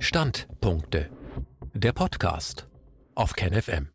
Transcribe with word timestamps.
Standpunkte. 0.00 1.10
Der 1.74 1.92
Podcast 1.92 2.68
auf 3.16 3.32
KenFM. 3.32 3.92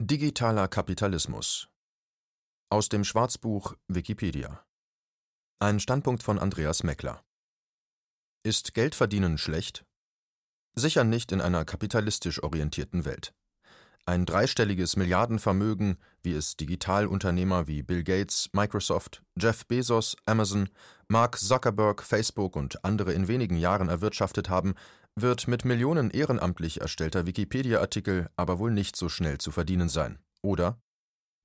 Digitaler 0.00 0.66
Kapitalismus. 0.66 1.68
Aus 2.68 2.88
dem 2.88 3.04
Schwarzbuch 3.04 3.76
Wikipedia. 3.86 4.66
Ein 5.60 5.78
Standpunkt 5.78 6.24
von 6.24 6.40
Andreas 6.40 6.82
Meckler. 6.82 7.24
Ist 8.42 8.74
Geldverdienen 8.74 9.38
schlecht? 9.38 9.86
Sicher 10.74 11.04
nicht 11.04 11.30
in 11.30 11.40
einer 11.40 11.64
kapitalistisch 11.64 12.42
orientierten 12.42 13.04
Welt. 13.04 13.32
Ein 14.04 14.26
dreistelliges 14.26 14.96
Milliardenvermögen, 14.96 15.96
wie 16.24 16.32
es 16.32 16.56
Digitalunternehmer 16.56 17.68
wie 17.68 17.82
Bill 17.82 18.02
Gates, 18.02 18.48
Microsoft, 18.52 19.22
Jeff 19.40 19.64
Bezos, 19.66 20.16
Amazon, 20.26 20.68
Mark 21.06 21.38
Zuckerberg, 21.38 22.02
Facebook 22.02 22.56
und 22.56 22.84
andere 22.84 23.12
in 23.12 23.28
wenigen 23.28 23.56
Jahren 23.56 23.88
erwirtschaftet 23.88 24.48
haben, 24.48 24.74
wird 25.14 25.46
mit 25.46 25.64
Millionen 25.64 26.10
ehrenamtlich 26.10 26.80
erstellter 26.80 27.26
Wikipedia-Artikel 27.26 28.28
aber 28.34 28.58
wohl 28.58 28.72
nicht 28.72 28.96
so 28.96 29.08
schnell 29.08 29.38
zu 29.38 29.52
verdienen 29.52 29.88
sein, 29.88 30.18
oder? 30.42 30.80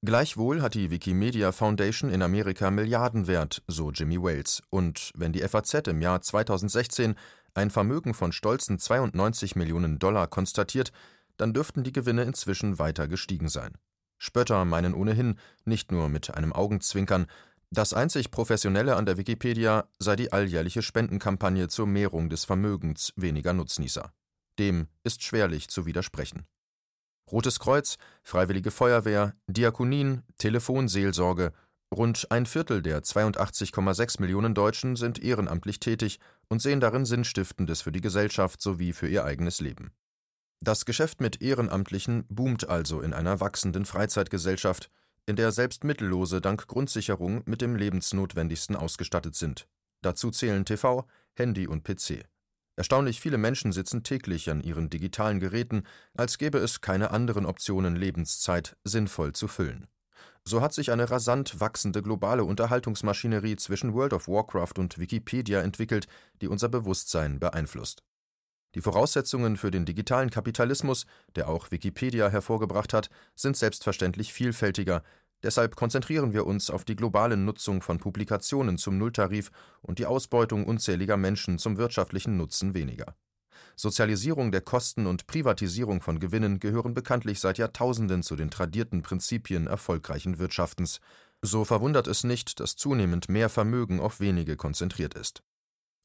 Gleichwohl 0.03 0.62
hat 0.62 0.73
die 0.73 0.89
Wikimedia 0.89 1.52
Foundation 1.52 2.09
in 2.09 2.23
Amerika 2.23 2.72
Milliardenwert, 2.72 3.62
so 3.67 3.92
Jimmy 3.92 4.22
Wales, 4.22 4.64
und 4.70 5.12
wenn 5.16 5.34
die 5.34 5.42
FAZ 5.42 5.88
im 5.88 6.02
Jahr 6.02 6.22
2016 6.22 7.16
ein 7.53 7.70
Vermögen 7.72 8.14
von 8.14 8.31
stolzen 8.31 8.80
92 8.80 9.55
Millionen 9.55 10.00
Dollar 10.00 10.28
konstatiert, 10.28 10.92
dann 11.38 11.54
dürften 11.54 11.84
die 11.84 11.94
Gewinne 11.94 12.23
inzwischen 12.23 12.80
weiter 12.80 13.08
gestiegen 13.08 13.50
sein. 13.50 13.78
Spötter 14.18 14.66
meinen 14.66 14.94
ohnehin, 14.94 15.40
nicht 15.66 15.91
nur 15.91 16.09
mit 16.09 16.34
einem 16.34 16.54
Augenzwinkern, 16.54 17.28
das 17.70 17.94
einzig 17.94 18.32
Professionelle 18.32 18.95
an 18.95 19.05
der 19.05 19.18
Wikipedia 19.18 19.90
sei 20.00 20.16
die 20.16 20.31
alljährliche 20.31 20.81
Spendenkampagne 20.81 21.68
zur 21.68 21.86
Mehrung 21.86 22.30
des 22.30 22.45
Vermögens 22.45 23.12
weniger 23.18 23.54
Nutznießer. 23.54 24.14
Dem 24.58 24.88
ist 25.04 25.22
schwerlich 25.22 25.68
zu 25.68 25.86
widersprechen. 25.86 26.45
Rotes 27.30 27.59
Kreuz, 27.59 27.98
Freiwillige 28.23 28.72
Feuerwehr, 28.72 29.33
Diakonien, 29.48 30.23
Telefonseelsorge, 30.38 31.52
rund 31.94 32.31
ein 32.31 32.45
Viertel 32.45 32.81
der 32.81 33.02
82,6 33.02 34.22
Millionen 34.22 34.54
Deutschen 34.54 34.95
sind 34.95 35.20
ehrenamtlich 35.20 35.81
tätig 35.81 36.20
und 36.48 36.61
sehen 36.61 36.80
darin 36.80 37.06
Sinnstiftendes 37.06 37.81
für 37.81 37.92
die 37.92 38.02
Gesellschaft 38.02 38.61
sowie 38.61 38.94
für 38.94 39.09
ihr 39.09 39.26
eigenes 39.26 39.59
Leben. 39.59 39.92
Das 40.59 40.86
Geschäft 40.86 41.22
mit 41.22 41.41
Ehrenamtlichen 41.41 42.25
boomt 42.30 42.67
also 42.67 43.02
in 43.02 43.13
einer 43.13 43.39
wachsenden 43.39 43.86
Freizeitgesellschaft, 43.86 44.89
in 45.25 45.36
der 45.36 45.52
selbst 45.52 45.83
Mittellose 45.83 46.41
dank 46.41 46.67
Grundsicherung 46.67 47.44
mit 47.45 47.61
dem 47.61 47.75
Lebensnotwendigsten 47.75 48.75
ausgestattet 48.75 49.36
sind. 49.36 49.67
Dazu 50.02 50.31
zählen 50.31 50.66
TV, 50.66 51.05
Handy 51.36 51.67
und 51.67 51.83
PC. 51.83 52.25
Erstaunlich 52.75 53.19
viele 53.19 53.38
Menschen 53.38 53.72
sitzen 53.72 54.03
täglich 54.03 54.49
an 54.49 54.61
ihren 54.61 54.89
digitalen 54.89 55.39
Geräten, 55.39 55.83
als 56.16 56.38
gäbe 56.38 56.59
es 56.59 56.80
keine 56.81 57.11
anderen 57.11 57.45
Optionen, 57.45 57.95
Lebenszeit 57.95 58.77
sinnvoll 58.83 59.33
zu 59.33 59.47
füllen. 59.47 59.88
So 60.44 60.61
hat 60.61 60.73
sich 60.73 60.92
eine 60.92 61.09
rasant 61.09 61.59
wachsende 61.59 62.02
globale 62.02 62.45
Unterhaltungsmaschinerie 62.45 63.58
zwischen 63.58 63.94
World 63.94 64.14
of 64.14 64.27
Warcraft 64.27 64.77
und 64.77 64.97
Wikipedia 64.97 65.61
entwickelt, 65.61 66.08
die 66.42 66.47
unser 66.47 66.69
Bewusstsein 66.69 67.39
beeinflusst. 67.39 68.03
Die 68.78 68.81
Voraussetzungen 68.83 69.58
für 69.58 69.72
den 69.72 69.86
digitalen 69.86 70.30
Kapitalismus, 70.30 71.08
der 71.36 71.50
auch 71.50 71.72
Wikipedia 71.72 72.30
hervorgebracht 72.30 72.94
hat, 72.94 73.09
sind 73.33 73.58
selbstverständlich 73.58 74.31
vielfältiger, 74.31 75.02
deshalb 75.42 75.75
konzentrieren 75.75 76.31
wir 76.31 76.45
uns 76.45 76.70
auf 76.70 76.86
die 76.86 76.95
globale 76.95 77.38
Nutzung 77.38 77.81
von 77.81 77.98
Publikationen 77.98 78.78
zum 78.78 79.00
Nulltarif 79.00 79.50
und 79.81 79.98
die 79.98 80.05
Ausbeutung 80.05 80.64
unzähliger 80.67 81.17
Menschen 81.17 81.58
zum 81.58 81.78
wirtschaftlichen 81.78 82.38
Nutzen 82.38 82.75
weniger. 82.75 83.16
Sozialisierung 83.75 84.52
der 84.52 84.61
Kosten 84.61 85.08
und 85.08 85.25
Privatisierung 85.25 86.02
von 86.02 86.20
Gewinnen 86.20 86.59
gehören 86.59 86.94
bekanntlich 86.94 87.39
seit 87.39 87.58
Jahrtausenden 87.58 88.22
zu 88.22 88.36
den 88.36 88.52
tradierten 88.52 89.02
Prinzipien 89.02 89.66
erfolgreichen 89.66 90.38
Wirtschaftens. 90.38 90.99
So 91.42 91.65
verwundert 91.65 92.05
es 92.05 92.23
nicht, 92.23 92.59
dass 92.59 92.76
zunehmend 92.76 93.27
mehr 93.27 93.49
Vermögen 93.49 93.99
auf 93.99 94.20
wenige 94.20 94.55
konzentriert 94.55 95.15
ist. 95.15 95.42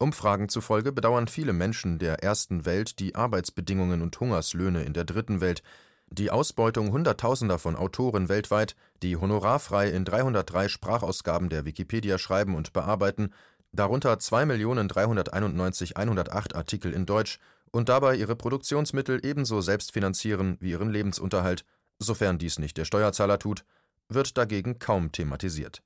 Umfragen 0.03 0.49
zufolge 0.49 0.91
bedauern 0.91 1.29
viele 1.29 1.53
Menschen 1.53 2.01
der 2.01 2.25
ersten 2.25 2.65
Welt 2.65 2.99
die 2.99 3.15
Arbeitsbedingungen 3.15 4.03
und 4.03 4.19
Hungerslöhne 4.19 4.83
in 4.83 4.93
der 4.93 5.05
dritten 5.05 5.41
Welt, 5.41 5.63
die 6.09 6.33
Ausbeutung 6.33 6.91
Hunderttausender 6.91 7.59
von 7.59 7.77
Autoren 7.77 8.29
weltweit, 8.29 8.75
die 9.03 9.17
honorarfrei 9.17 9.91
in 9.91 10.05
303 10.05 10.67
Sprachausgaben 10.69 11.49
der 11.49 11.65
Wikipedia 11.65 12.19
schreiben 12.19 12.57
und 12.57 12.73
bearbeiten, 12.73 13.33
darunter 13.71 14.15
2.391.108 14.15 16.55
Artikel 16.55 16.93
in 16.93 17.07
Deutsch 17.07 17.39
und 17.71 17.89
dabei 17.89 18.17
ihre 18.17 18.35
Produktionsmittel 18.35 19.25
ebenso 19.25 19.61
selbst 19.61 19.93
finanzieren 19.93 20.57
wie 20.61 20.73
ihren 20.73 20.91
Lebensunterhalt, 20.91 21.65
sofern 21.99 22.39
dies 22.39 22.59
nicht 22.59 22.77
der 22.77 22.85
Steuerzahler 22.85 23.39
tut, 23.39 23.65
wird 24.09 24.37
dagegen 24.37 24.81
kaum 24.81 25.13
thematisiert 25.13 25.81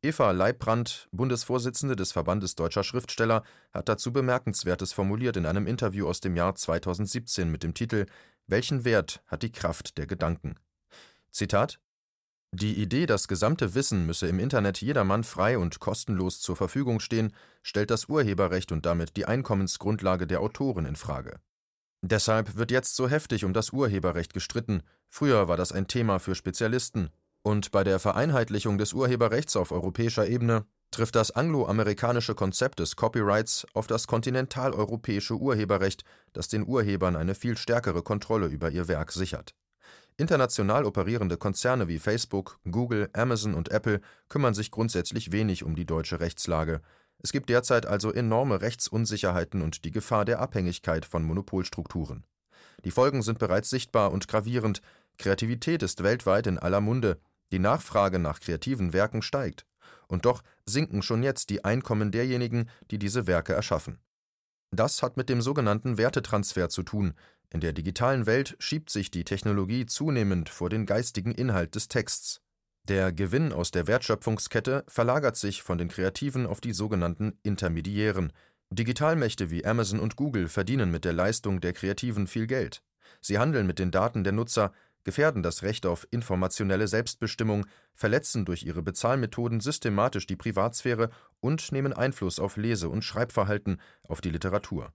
Eva 0.00 0.30
Leibbrandt, 0.30 1.08
Bundesvorsitzende 1.10 1.96
des 1.96 2.12
Verbandes 2.12 2.54
Deutscher 2.54 2.84
Schriftsteller, 2.84 3.42
hat 3.72 3.88
dazu 3.88 4.12
Bemerkenswertes 4.12 4.92
formuliert 4.92 5.36
in 5.36 5.44
einem 5.44 5.66
Interview 5.66 6.06
aus 6.06 6.20
dem 6.20 6.36
Jahr 6.36 6.54
2017 6.54 7.50
mit 7.50 7.64
dem 7.64 7.74
Titel 7.74 8.06
Welchen 8.46 8.84
Wert 8.84 9.24
hat 9.26 9.42
die 9.42 9.50
Kraft 9.50 9.98
der 9.98 10.06
Gedanken? 10.06 10.54
Zitat 11.32 11.80
Die 12.52 12.80
Idee, 12.80 13.06
das 13.06 13.26
gesamte 13.26 13.74
Wissen 13.74 14.06
müsse 14.06 14.28
im 14.28 14.38
Internet 14.38 14.80
jedermann 14.80 15.24
frei 15.24 15.58
und 15.58 15.80
kostenlos 15.80 16.40
zur 16.40 16.54
Verfügung 16.54 17.00
stehen, 17.00 17.34
stellt 17.64 17.90
das 17.90 18.08
Urheberrecht 18.08 18.70
und 18.70 18.86
damit 18.86 19.16
die 19.16 19.26
Einkommensgrundlage 19.26 20.28
der 20.28 20.42
Autoren 20.42 20.86
in 20.86 20.94
Frage. 20.94 21.40
Deshalb 22.02 22.54
wird 22.54 22.70
jetzt 22.70 22.94
so 22.94 23.08
heftig 23.08 23.44
um 23.44 23.52
das 23.52 23.70
Urheberrecht 23.70 24.32
gestritten. 24.32 24.84
Früher 25.08 25.48
war 25.48 25.56
das 25.56 25.72
ein 25.72 25.88
Thema 25.88 26.20
für 26.20 26.36
Spezialisten, 26.36 27.10
und 27.42 27.70
bei 27.70 27.84
der 27.84 27.98
Vereinheitlichung 27.98 28.78
des 28.78 28.92
Urheberrechts 28.92 29.56
auf 29.56 29.72
europäischer 29.72 30.26
Ebene 30.26 30.66
trifft 30.90 31.14
das 31.16 31.30
angloamerikanische 31.30 32.34
Konzept 32.34 32.78
des 32.78 32.96
Copyrights 32.96 33.66
auf 33.74 33.86
das 33.86 34.06
kontinentaleuropäische 34.06 35.34
Urheberrecht, 35.34 36.04
das 36.32 36.48
den 36.48 36.66
Urhebern 36.66 37.16
eine 37.16 37.34
viel 37.34 37.56
stärkere 37.56 38.02
Kontrolle 38.02 38.46
über 38.46 38.70
ihr 38.70 38.88
Werk 38.88 39.12
sichert. 39.12 39.54
International 40.16 40.84
operierende 40.84 41.36
Konzerne 41.36 41.86
wie 41.86 41.98
Facebook, 41.98 42.58
Google, 42.68 43.08
Amazon 43.12 43.54
und 43.54 43.70
Apple 43.70 44.00
kümmern 44.28 44.54
sich 44.54 44.70
grundsätzlich 44.70 45.30
wenig 45.30 45.62
um 45.62 45.76
die 45.76 45.86
deutsche 45.86 46.18
Rechtslage. 46.18 46.80
Es 47.22 47.32
gibt 47.32 47.48
derzeit 47.48 47.86
also 47.86 48.12
enorme 48.12 48.60
Rechtsunsicherheiten 48.60 49.62
und 49.62 49.84
die 49.84 49.90
Gefahr 49.90 50.24
der 50.24 50.40
Abhängigkeit 50.40 51.04
von 51.04 51.22
Monopolstrukturen. 51.22 52.24
Die 52.84 52.90
Folgen 52.90 53.22
sind 53.22 53.38
bereits 53.38 53.70
sichtbar 53.70 54.12
und 54.12 54.28
gravierend. 54.28 54.82
Kreativität 55.18 55.82
ist 55.82 56.02
weltweit 56.02 56.46
in 56.46 56.58
aller 56.58 56.80
Munde, 56.80 57.18
die 57.52 57.58
Nachfrage 57.58 58.18
nach 58.18 58.40
kreativen 58.40 58.92
Werken 58.92 59.22
steigt, 59.22 59.66
und 60.08 60.24
doch 60.24 60.42
sinken 60.66 61.02
schon 61.02 61.22
jetzt 61.22 61.50
die 61.50 61.64
Einkommen 61.64 62.10
derjenigen, 62.10 62.68
die 62.90 62.98
diese 62.98 63.26
Werke 63.26 63.52
erschaffen. 63.52 63.98
Das 64.70 65.02
hat 65.02 65.16
mit 65.16 65.28
dem 65.28 65.40
sogenannten 65.40 65.96
Wertetransfer 65.96 66.68
zu 66.68 66.82
tun. 66.82 67.14
In 67.50 67.60
der 67.60 67.72
digitalen 67.72 68.26
Welt 68.26 68.56
schiebt 68.58 68.90
sich 68.90 69.10
die 69.10 69.24
Technologie 69.24 69.86
zunehmend 69.86 70.50
vor 70.50 70.68
den 70.68 70.84
geistigen 70.84 71.32
Inhalt 71.32 71.74
des 71.74 71.88
Texts. 71.88 72.42
Der 72.88 73.12
Gewinn 73.12 73.52
aus 73.52 73.70
der 73.70 73.86
Wertschöpfungskette 73.86 74.84
verlagert 74.88 75.36
sich 75.36 75.62
von 75.62 75.78
den 75.78 75.88
Kreativen 75.88 76.46
auf 76.46 76.60
die 76.60 76.72
sogenannten 76.72 77.38
Intermediären. 77.42 78.32
Digitalmächte 78.70 79.50
wie 79.50 79.64
Amazon 79.64 80.00
und 80.00 80.16
Google 80.16 80.48
verdienen 80.48 80.90
mit 80.90 81.04
der 81.06 81.14
Leistung 81.14 81.60
der 81.60 81.72
Kreativen 81.72 82.26
viel 82.26 82.46
Geld. 82.46 82.82
Sie 83.20 83.38
handeln 83.38 83.66
mit 83.66 83.78
den 83.78 83.90
Daten 83.90 84.24
der 84.24 84.32
Nutzer, 84.32 84.72
gefährden 85.04 85.42
das 85.42 85.62
Recht 85.62 85.86
auf 85.86 86.06
informationelle 86.10 86.88
Selbstbestimmung, 86.88 87.66
verletzen 87.94 88.44
durch 88.44 88.64
ihre 88.64 88.82
Bezahlmethoden 88.82 89.60
systematisch 89.60 90.26
die 90.26 90.36
Privatsphäre 90.36 91.10
und 91.40 91.72
nehmen 91.72 91.92
Einfluss 91.92 92.38
auf 92.38 92.56
Lese- 92.56 92.88
und 92.88 93.02
Schreibverhalten, 93.02 93.80
auf 94.02 94.20
die 94.20 94.30
Literatur. 94.30 94.92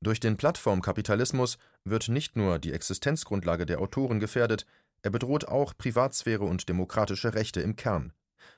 Durch 0.00 0.20
den 0.20 0.36
Plattformkapitalismus 0.36 1.58
wird 1.84 2.08
nicht 2.08 2.36
nur 2.36 2.58
die 2.58 2.72
Existenzgrundlage 2.72 3.66
der 3.66 3.80
Autoren 3.80 4.20
gefährdet, 4.20 4.66
er 5.02 5.10
bedroht 5.10 5.46
auch 5.46 5.72
Privatsphäre 5.76 6.44
und 6.44 6.68
demokratische 6.68 7.34
Rechte 7.34 7.60
im 7.60 7.76
Kern. 7.76 8.12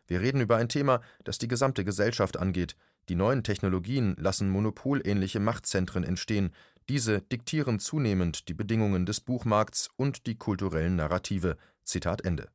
Wir 0.07 0.21
reden 0.21 0.41
über 0.41 0.57
ein 0.57 0.69
Thema, 0.69 1.01
das 1.25 1.39
die 1.39 1.49
gesamte 1.49 1.85
Gesellschaft 1.85 2.37
angeht. 2.39 2.75
Die 3.09 3.15
neuen 3.15 3.43
Technologien 3.43 4.17
lassen 4.19 4.51
monopolähnliche 4.51 5.41
Machtzentren 5.41 6.05
entstehen, 6.05 6.51
diese 6.89 7.21
diktieren 7.21 7.79
zunehmend 7.79 8.49
die 8.49 8.55
Bedingungen 8.55 9.07
des 9.07 9.21
Buchmarkts 9.21 9.91
und 9.97 10.27
die 10.27 10.37
kulturellen 10.37 10.97
Narrative. 10.97 11.57
Zitat 11.85 12.25
Ende. 12.25 12.49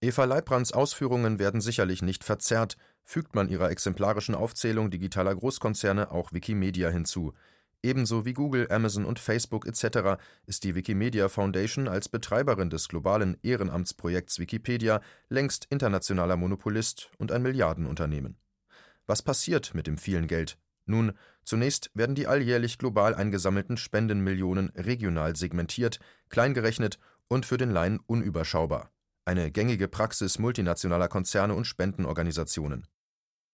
Eva 0.00 0.24
Leibrands 0.24 0.72
Ausführungen 0.72 1.38
werden 1.38 1.60
sicherlich 1.60 2.02
nicht 2.02 2.24
verzerrt, 2.24 2.76
fügt 3.04 3.34
man 3.34 3.48
ihrer 3.48 3.70
exemplarischen 3.70 4.34
Aufzählung 4.34 4.90
digitaler 4.90 5.34
Großkonzerne 5.34 6.10
auch 6.10 6.32
Wikimedia 6.32 6.90
hinzu. 6.90 7.32
Ebenso 7.82 8.24
wie 8.24 8.32
Google, 8.32 8.66
Amazon 8.70 9.04
und 9.04 9.20
Facebook 9.20 9.66
etc. 9.66 10.20
ist 10.46 10.64
die 10.64 10.74
Wikimedia 10.74 11.28
Foundation 11.28 11.86
als 11.86 12.08
Betreiberin 12.08 12.70
des 12.70 12.88
globalen 12.88 13.36
Ehrenamtsprojekts 13.42 14.40
Wikipedia 14.40 15.00
längst 15.28 15.66
internationaler 15.70 16.36
Monopolist 16.36 17.10
und 17.18 17.30
ein 17.30 17.42
Milliardenunternehmen. 17.42 18.36
Was 19.06 19.22
passiert 19.22 19.74
mit 19.74 19.86
dem 19.86 19.98
vielen 19.98 20.26
Geld? 20.26 20.58
Nun, 20.84 21.12
zunächst 21.44 21.90
werden 21.94 22.14
die 22.14 22.26
alljährlich 22.26 22.78
global 22.78 23.14
eingesammelten 23.14 23.76
Spendenmillionen 23.76 24.70
regional 24.70 25.36
segmentiert, 25.36 25.98
kleingerechnet 26.28 26.98
und 27.28 27.46
für 27.46 27.56
den 27.56 27.70
Laien 27.70 28.00
unüberschaubar. 28.06 28.90
Eine 29.24 29.50
gängige 29.50 29.88
Praxis 29.88 30.38
multinationaler 30.38 31.08
Konzerne 31.08 31.54
und 31.54 31.66
Spendenorganisationen. 31.66 32.86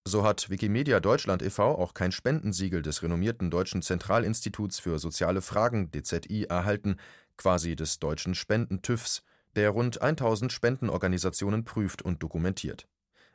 So 0.05 0.25
hat 0.25 0.51
Wikimedia 0.51 1.01
Deutschland 1.01 1.43
e.V. 1.43 1.77
auch 1.77 1.95
kein 1.95 2.13
Spendensiegel 2.13 2.83
des 2.83 3.03
renommierten 3.03 3.51
Deutschen 3.51 3.83
Zentralinstituts 3.83 4.81
für 4.81 4.99
soziale 4.99 5.41
Fragen 5.41 5.91
DZI 5.93 6.47
erhalten, 6.49 6.97
quasi 7.37 7.77
des 7.77 8.01
deutschen 8.01 8.35
Spenden-TÜVs, 8.35 9.23
der 9.55 9.71
rund 9.71 10.03
1000 10.03 10.51
Spendenorganisationen 10.53 11.65
prüft 11.65 12.03
und 12.03 12.23
dokumentiert. 12.23 12.89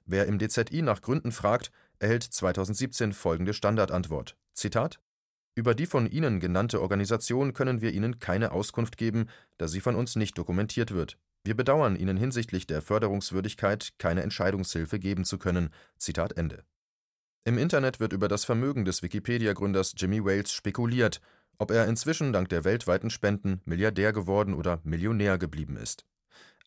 Wer 0.06 0.26
im 0.26 0.40
DZI 0.40 0.82
nach 0.82 1.02
Gründen 1.02 1.32
fragt, 1.32 1.72
erhält 2.00 2.24
2017 2.24 3.14
folgende 3.14 3.54
Standardantwort: 3.54 4.36
Zitat 4.54 5.00
über 5.58 5.74
die 5.74 5.88
von 5.88 6.06
Ihnen 6.06 6.40
genannte 6.40 6.80
Organisation 6.84 7.52
können 7.52 7.82
wir 7.82 7.92
Ihnen 7.92 8.20
keine 8.20 8.52
Auskunft 8.52 8.96
geben, 8.96 9.26
da 9.58 9.68
sie 9.68 9.82
von 9.82 9.96
uns 9.96 10.16
nicht 10.16 10.38
dokumentiert 10.38 10.92
wird. 10.92 11.18
Wir 11.44 11.56
bedauern, 11.56 11.96
Ihnen 11.96 12.16
hinsichtlich 12.16 12.68
der 12.68 12.84
Förderungswürdigkeit 12.84 13.94
keine 13.98 14.22
Entscheidungshilfe 14.22 15.00
geben 15.00 15.26
zu 15.26 15.40
können. 15.40 15.72
Zitat 15.98 16.38
Ende. 16.38 16.64
Im 17.44 17.58
Internet 17.58 18.00
wird 18.00 18.14
über 18.14 18.28
das 18.28 18.46
Vermögen 18.46 18.86
des 18.86 19.02
Wikipedia-Gründers 19.02 19.96
Jimmy 19.98 20.24
Wales 20.24 20.52
spekuliert, 20.52 21.22
ob 21.58 21.72
er 21.72 21.88
inzwischen 21.88 22.34
dank 22.34 22.50
der 22.50 22.64
weltweiten 22.64 23.10
Spenden 23.10 23.62
Milliardär 23.66 24.14
geworden 24.14 24.54
oder 24.54 24.80
Millionär 24.84 25.40
geblieben 25.40 25.76
ist. 25.76 26.06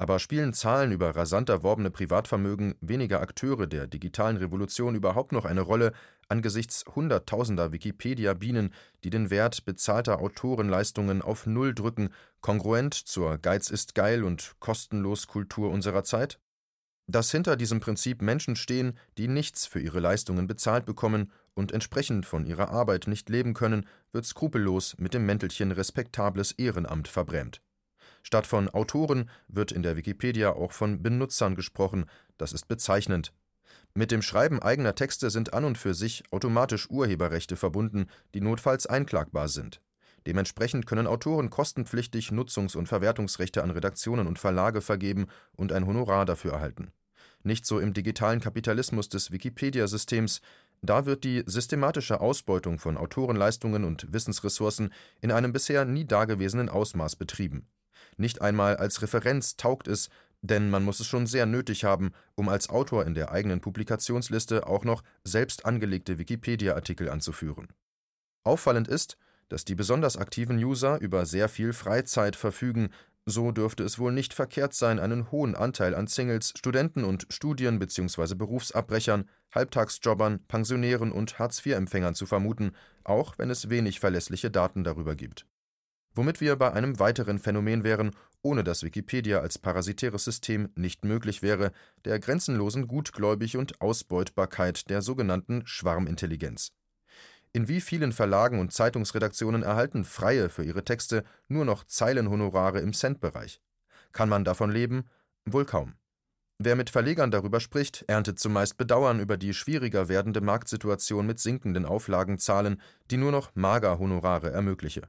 Aber 0.01 0.19
spielen 0.19 0.55
Zahlen 0.55 0.93
über 0.93 1.15
rasant 1.15 1.51
erworbene 1.51 1.91
Privatvermögen 1.91 2.75
weniger 2.81 3.21
Akteure 3.21 3.67
der 3.67 3.87
digitalen 3.87 4.39
Revolution 4.39 4.95
überhaupt 4.95 5.31
noch 5.31 5.45
eine 5.45 5.61
Rolle 5.61 5.93
angesichts 6.27 6.87
hunderttausender 6.95 7.71
Wikipedia-Bienen, 7.73 8.73
die 9.05 9.11
den 9.11 9.29
Wert 9.29 9.67
bezahlter 9.67 10.21
Autorenleistungen 10.21 11.21
auf 11.21 11.45
Null 11.45 11.75
drücken, 11.75 12.15
kongruent 12.41 12.95
zur 12.95 13.37
Geiz 13.37 13.69
ist 13.69 13.95
geil 13.95 14.25
und 14.25 14.55
kostenlos 14.59 15.27
Kultur 15.27 15.71
unserer 15.71 16.03
Zeit? 16.03 16.41
Dass 17.07 17.31
hinter 17.31 17.57
diesem 17.57 17.81
Prinzip 17.81 18.23
Menschen 18.23 18.57
stehen, 18.57 18.97
die 19.19 19.29
nichts 19.29 19.67
für 19.67 19.81
ihre 19.81 20.01
Leistungen 20.01 20.47
bezahlt 20.47 20.87
bekommen 20.87 21.31
und 21.53 21.73
entsprechend 21.73 22.25
von 22.25 22.47
ihrer 22.47 22.71
Arbeit 22.71 23.07
nicht 23.07 23.29
leben 23.29 23.53
können, 23.53 23.87
wird 24.13 24.25
skrupellos 24.25 24.97
mit 24.97 25.13
dem 25.13 25.27
Mäntelchen 25.27 25.73
respektables 25.73 26.53
Ehrenamt 26.53 27.07
verbrämt. 27.07 27.61
Statt 28.23 28.47
von 28.47 28.69
Autoren 28.69 29.31
wird 29.49 29.73
in 29.73 29.83
der 29.83 29.97
Wikipedia 29.97 30.53
auch 30.53 30.73
von 30.73 31.03
Benutzern 31.03 31.55
gesprochen, 31.55 32.07
das 32.39 32.53
ist 32.53 32.69
bezeichnend. 32.69 33.33
Mit 33.95 34.11
dem 34.11 34.23
Schreiben 34.23 34.61
eigener 34.61 34.95
Texte 34.95 35.31
sind 35.31 35.53
an 35.53 35.65
und 35.65 35.77
für 35.77 35.95
sich 35.95 36.23
automatisch 36.31 36.91
Urheberrechte 36.91 37.57
verbunden, 37.57 38.07
die 38.35 38.41
notfalls 38.41 38.87
einklagbar 38.87 39.49
sind. 39.49 39.81
Dementsprechend 40.27 40.87
können 40.87 41.07
Autoren 41.07 41.51
kostenpflichtig 41.51 42.31
Nutzungs- 42.31 42.77
und 42.77 42.87
Verwertungsrechte 42.87 43.63
an 43.63 43.71
Redaktionen 43.71 44.27
und 44.27 44.39
Verlage 44.39 44.81
vergeben 44.81 45.27
und 45.57 45.73
ein 45.73 45.87
Honorar 45.87 46.27
dafür 46.27 46.53
erhalten. 46.53 46.93
Nicht 47.43 47.65
so 47.65 47.81
im 47.81 47.95
digitalen 47.95 48.41
Kapitalismus 48.41 49.09
des 49.09 49.31
Wikipedia-Systems, 49.31 50.43
da 50.83 51.07
wird 51.07 51.25
die 51.25 51.43
systematische 51.47 52.21
Ausbeutung 52.21 52.79
von 52.79 52.97
Autorenleistungen 52.97 53.85
und 53.85 54.13
Wissensressourcen 54.13 54.93
in 55.21 55.33
einem 55.33 55.53
bisher 55.53 55.85
nie 55.85 56.07
dagewesenen 56.07 56.69
Ausmaß 56.69 57.17
betrieben. 57.17 57.67
Nicht 58.21 58.43
einmal 58.43 58.77
als 58.77 59.01
Referenz 59.01 59.57
taugt 59.57 59.89
es, 59.89 60.11
denn 60.43 60.69
man 60.69 60.85
muss 60.85 61.01
es 61.01 61.07
schon 61.07 61.27
sehr 61.27 61.47
nötig 61.47 61.85
haben, 61.85 62.13
um 62.35 62.51
als 62.51 62.69
Autor 62.69 63.07
in 63.07 63.15
der 63.15 63.33
eigenen 63.33 63.63
Publikationsliste 63.63 64.67
auch 64.67 64.85
noch 64.85 65.03
selbst 65.25 65.65
angelegte 65.65 66.19
Wikipedia-Artikel 66.19 67.09
anzuführen. 67.09 67.69
Auffallend 68.45 68.89
ist, 68.89 69.17
dass 69.49 69.65
die 69.65 69.75
besonders 69.75 70.19
aktiven 70.19 70.59
User 70.59 71.01
über 71.01 71.25
sehr 71.25 71.49
viel 71.49 71.73
Freizeit 71.73 72.37
verfügen, 72.37 72.91
so 73.25 73.53
dürfte 73.53 73.85
es 73.85 73.99
wohl 73.99 74.13
nicht 74.13 74.35
verkehrt 74.35 74.75
sein, 74.75 74.99
einen 74.99 75.31
hohen 75.31 75.55
Anteil 75.55 75.95
an 75.95 76.07
Singles, 76.07 76.53
Studenten 76.59 77.05
und 77.05 77.27
Studien- 77.31 77.79
bzw. 77.79 78.35
Berufsabbrechern, 78.35 79.31
Halbtagsjobbern, 79.55 80.45
Pensionären 80.47 81.11
und 81.11 81.39
Hartz-IV-Empfängern 81.39 82.15
zu 82.15 82.27
vermuten, 82.27 82.73
auch 83.03 83.39
wenn 83.39 83.49
es 83.49 83.71
wenig 83.71 83.99
verlässliche 83.99 84.51
Daten 84.51 84.85
darüber 84.85 85.15
gibt 85.15 85.47
womit 86.15 86.41
wir 86.41 86.57
bei 86.57 86.73
einem 86.73 86.99
weiteren 86.99 87.39
Phänomen 87.39 87.85
wären, 87.85 88.11
ohne 88.43 88.65
das 88.65 88.83
Wikipedia 88.83 89.41
als 89.41 89.59
parasitäres 89.59 90.25
System 90.25 90.71
nicht 90.75 91.05
möglich 91.05 91.43
wäre, 91.43 91.73
der 92.05 92.19
grenzenlosen 92.19 92.89
Gutgläubig 92.89 93.57
und 93.57 93.81
Ausbeutbarkeit 93.81 94.89
der 94.91 95.03
sogenannten 95.03 95.67
Schwarmintelligenz. 95.67 96.73
In 97.53 97.69
wie 97.69 97.81
vielen 97.81 98.13
Verlagen 98.13 98.61
und 98.61 98.73
Zeitungsredaktionen 98.73 99.63
erhalten 99.63 100.05
Freie 100.05 100.49
für 100.49 100.65
ihre 100.65 100.85
Texte 100.85 101.25
nur 101.49 101.65
noch 101.65 101.85
Zeilenhonorare 101.85 102.81
im 102.81 102.93
Centbereich? 102.93 103.61
Kann 104.13 104.29
man 104.29 104.45
davon 104.45 104.71
leben? 104.71 105.05
Wohl 105.45 105.65
kaum. 105.65 105.95
Wer 106.59 106.77
mit 106.77 106.91
Verlegern 106.91 107.31
darüber 107.31 107.59
spricht, 107.59 108.05
erntet 108.07 108.39
zumeist 108.39 108.77
Bedauern 108.77 109.19
über 109.19 109.37
die 109.37 109.55
schwieriger 109.55 110.09
werdende 110.09 110.43
Marktsituation 110.43 111.27
mit 111.27 111.41
sinkenden 111.41 111.87
Auflagenzahlen, 111.87 112.81
die 113.11 113.17
nur 113.17 113.33
noch 113.33 113.51
Magerhonorare 113.55 114.51
ermögliche. 114.51 115.09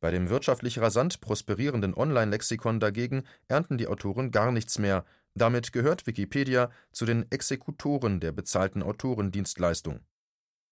Bei 0.00 0.10
dem 0.10 0.28
wirtschaftlich 0.28 0.78
rasant 0.78 1.20
prosperierenden 1.20 1.94
Online-Lexikon 1.94 2.78
dagegen 2.80 3.24
ernten 3.48 3.78
die 3.78 3.88
Autoren 3.88 4.30
gar 4.30 4.52
nichts 4.52 4.78
mehr, 4.78 5.04
damit 5.34 5.72
gehört 5.72 6.06
Wikipedia 6.06 6.70
zu 6.92 7.04
den 7.04 7.30
Exekutoren 7.30 8.20
der 8.20 8.32
bezahlten 8.32 8.82
Autorendienstleistung. 8.82 10.00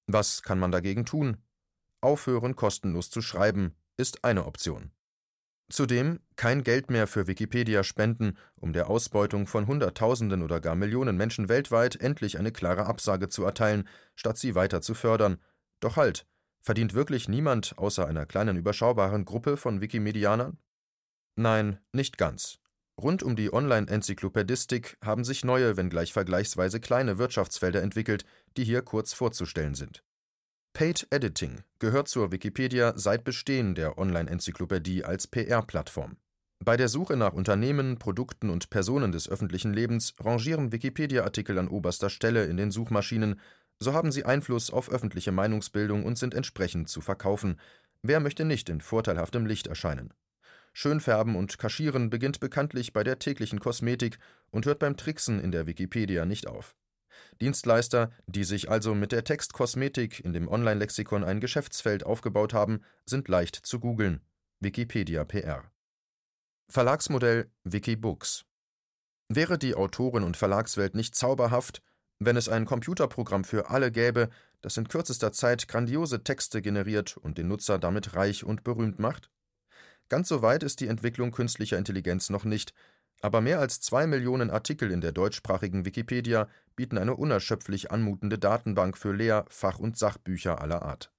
Was 0.06 0.42
kann 0.42 0.58
man 0.58 0.70
dagegen 0.70 1.04
tun? 1.04 1.38
Aufhören, 2.00 2.54
kostenlos 2.54 3.10
zu 3.10 3.20
schreiben, 3.20 3.74
ist 3.96 4.24
eine 4.24 4.46
Option. 4.46 4.92
Zudem 5.68 6.20
kein 6.36 6.62
Geld 6.62 6.90
mehr 6.90 7.08
für 7.08 7.26
Wikipedia 7.26 7.82
spenden, 7.82 8.38
um 8.54 8.72
der 8.72 8.88
Ausbeutung 8.88 9.48
von 9.48 9.66
Hunderttausenden 9.66 10.42
oder 10.42 10.60
gar 10.60 10.76
Millionen 10.76 11.16
Menschen 11.16 11.48
weltweit 11.48 11.96
endlich 11.96 12.38
eine 12.38 12.52
klare 12.52 12.86
Absage 12.86 13.28
zu 13.28 13.42
erteilen, 13.42 13.88
statt 14.14 14.38
sie 14.38 14.54
weiter 14.54 14.80
zu 14.80 14.94
fördern. 14.94 15.38
Doch 15.80 15.96
halt, 15.96 16.24
Verdient 16.66 16.94
wirklich 16.94 17.28
niemand 17.28 17.78
außer 17.78 18.08
einer 18.08 18.26
kleinen 18.26 18.56
überschaubaren 18.56 19.24
Gruppe 19.24 19.56
von 19.56 19.80
Wikimedianern? 19.80 20.58
Nein, 21.36 21.78
nicht 21.92 22.18
ganz. 22.18 22.58
Rund 23.00 23.22
um 23.22 23.36
die 23.36 23.52
Online-Enzyklopädistik 23.52 24.98
haben 25.00 25.22
sich 25.22 25.44
neue, 25.44 25.76
wenngleich 25.76 26.12
vergleichsweise 26.12 26.80
kleine 26.80 27.18
Wirtschaftsfelder 27.18 27.82
entwickelt, 27.82 28.24
die 28.56 28.64
hier 28.64 28.82
kurz 28.82 29.12
vorzustellen 29.12 29.76
sind. 29.76 30.02
Paid 30.72 31.06
Editing 31.10 31.62
gehört 31.78 32.08
zur 32.08 32.32
Wikipedia 32.32 32.94
seit 32.96 33.22
Bestehen 33.22 33.76
der 33.76 33.96
Online-Enzyklopädie 33.96 35.04
als 35.04 35.28
PR-Plattform. 35.28 36.16
Bei 36.64 36.76
der 36.76 36.88
Suche 36.88 37.16
nach 37.16 37.32
Unternehmen, 37.32 37.98
Produkten 37.98 38.50
und 38.50 38.70
Personen 38.70 39.12
des 39.12 39.28
öffentlichen 39.28 39.72
Lebens 39.72 40.16
rangieren 40.18 40.72
Wikipedia-Artikel 40.72 41.60
an 41.60 41.68
oberster 41.68 42.10
Stelle 42.10 42.46
in 42.46 42.56
den 42.56 42.72
Suchmaschinen, 42.72 43.40
so 43.78 43.92
haben 43.92 44.12
sie 44.12 44.24
Einfluss 44.24 44.70
auf 44.70 44.90
öffentliche 44.90 45.32
Meinungsbildung 45.32 46.04
und 46.04 46.16
sind 46.18 46.34
entsprechend 46.34 46.88
zu 46.88 47.00
verkaufen. 47.00 47.60
Wer 48.02 48.20
möchte 48.20 48.44
nicht 48.44 48.68
in 48.68 48.80
vorteilhaftem 48.80 49.46
Licht 49.46 49.66
erscheinen? 49.66 50.12
Schönfärben 50.72 51.36
und 51.36 51.58
Kaschieren 51.58 52.10
beginnt 52.10 52.38
bekanntlich 52.40 52.92
bei 52.92 53.02
der 53.02 53.18
täglichen 53.18 53.60
Kosmetik 53.60 54.18
und 54.50 54.66
hört 54.66 54.78
beim 54.78 54.96
Tricksen 54.96 55.40
in 55.40 55.50
der 55.50 55.66
Wikipedia 55.66 56.26
nicht 56.26 56.46
auf. 56.46 56.76
Dienstleister, 57.40 58.10
die 58.26 58.44
sich 58.44 58.70
also 58.70 58.94
mit 58.94 59.12
der 59.12 59.24
Textkosmetik 59.24 60.20
in 60.24 60.32
dem 60.32 60.48
Online-Lexikon 60.48 61.24
ein 61.24 61.40
Geschäftsfeld 61.40 62.04
aufgebaut 62.04 62.52
haben, 62.52 62.82
sind 63.06 63.28
leicht 63.28 63.56
zu 63.56 63.80
googeln. 63.80 64.20
Wikipedia 64.60 65.24
PR. 65.24 65.64
Verlagsmodell 66.68 67.50
Wikibooks. 67.64 68.44
Wäre 69.28 69.58
die 69.58 69.74
Autoren- 69.74 70.24
und 70.24 70.36
Verlagswelt 70.36 70.94
nicht 70.94 71.14
zauberhaft, 71.14 71.82
wenn 72.18 72.36
es 72.36 72.48
ein 72.48 72.64
Computerprogramm 72.64 73.44
für 73.44 73.70
alle 73.70 73.90
gäbe, 73.90 74.30
das 74.62 74.76
in 74.76 74.88
kürzester 74.88 75.32
Zeit 75.32 75.68
grandiose 75.68 76.24
Texte 76.24 76.62
generiert 76.62 77.16
und 77.16 77.38
den 77.38 77.48
Nutzer 77.48 77.78
damit 77.78 78.14
reich 78.14 78.44
und 78.44 78.64
berühmt 78.64 78.98
macht? 78.98 79.30
Ganz 80.08 80.28
so 80.28 80.42
weit 80.42 80.62
ist 80.62 80.80
die 80.80 80.86
Entwicklung 80.86 81.32
künstlicher 81.32 81.78
Intelligenz 81.78 82.30
noch 82.30 82.44
nicht, 82.44 82.72
aber 83.22 83.40
mehr 83.40 83.60
als 83.60 83.80
zwei 83.80 84.06
Millionen 84.06 84.50
Artikel 84.50 84.90
in 84.90 85.00
der 85.00 85.12
deutschsprachigen 85.12 85.84
Wikipedia 85.84 86.48
bieten 86.76 86.98
eine 86.98 87.16
unerschöpflich 87.16 87.90
anmutende 87.90 88.38
Datenbank 88.38 88.96
für 88.96 89.12
Lehr-, 89.12 89.46
Fach- 89.48 89.78
und 89.78 89.96
Sachbücher 89.96 90.60
aller 90.60 90.82
Art. 90.82 91.10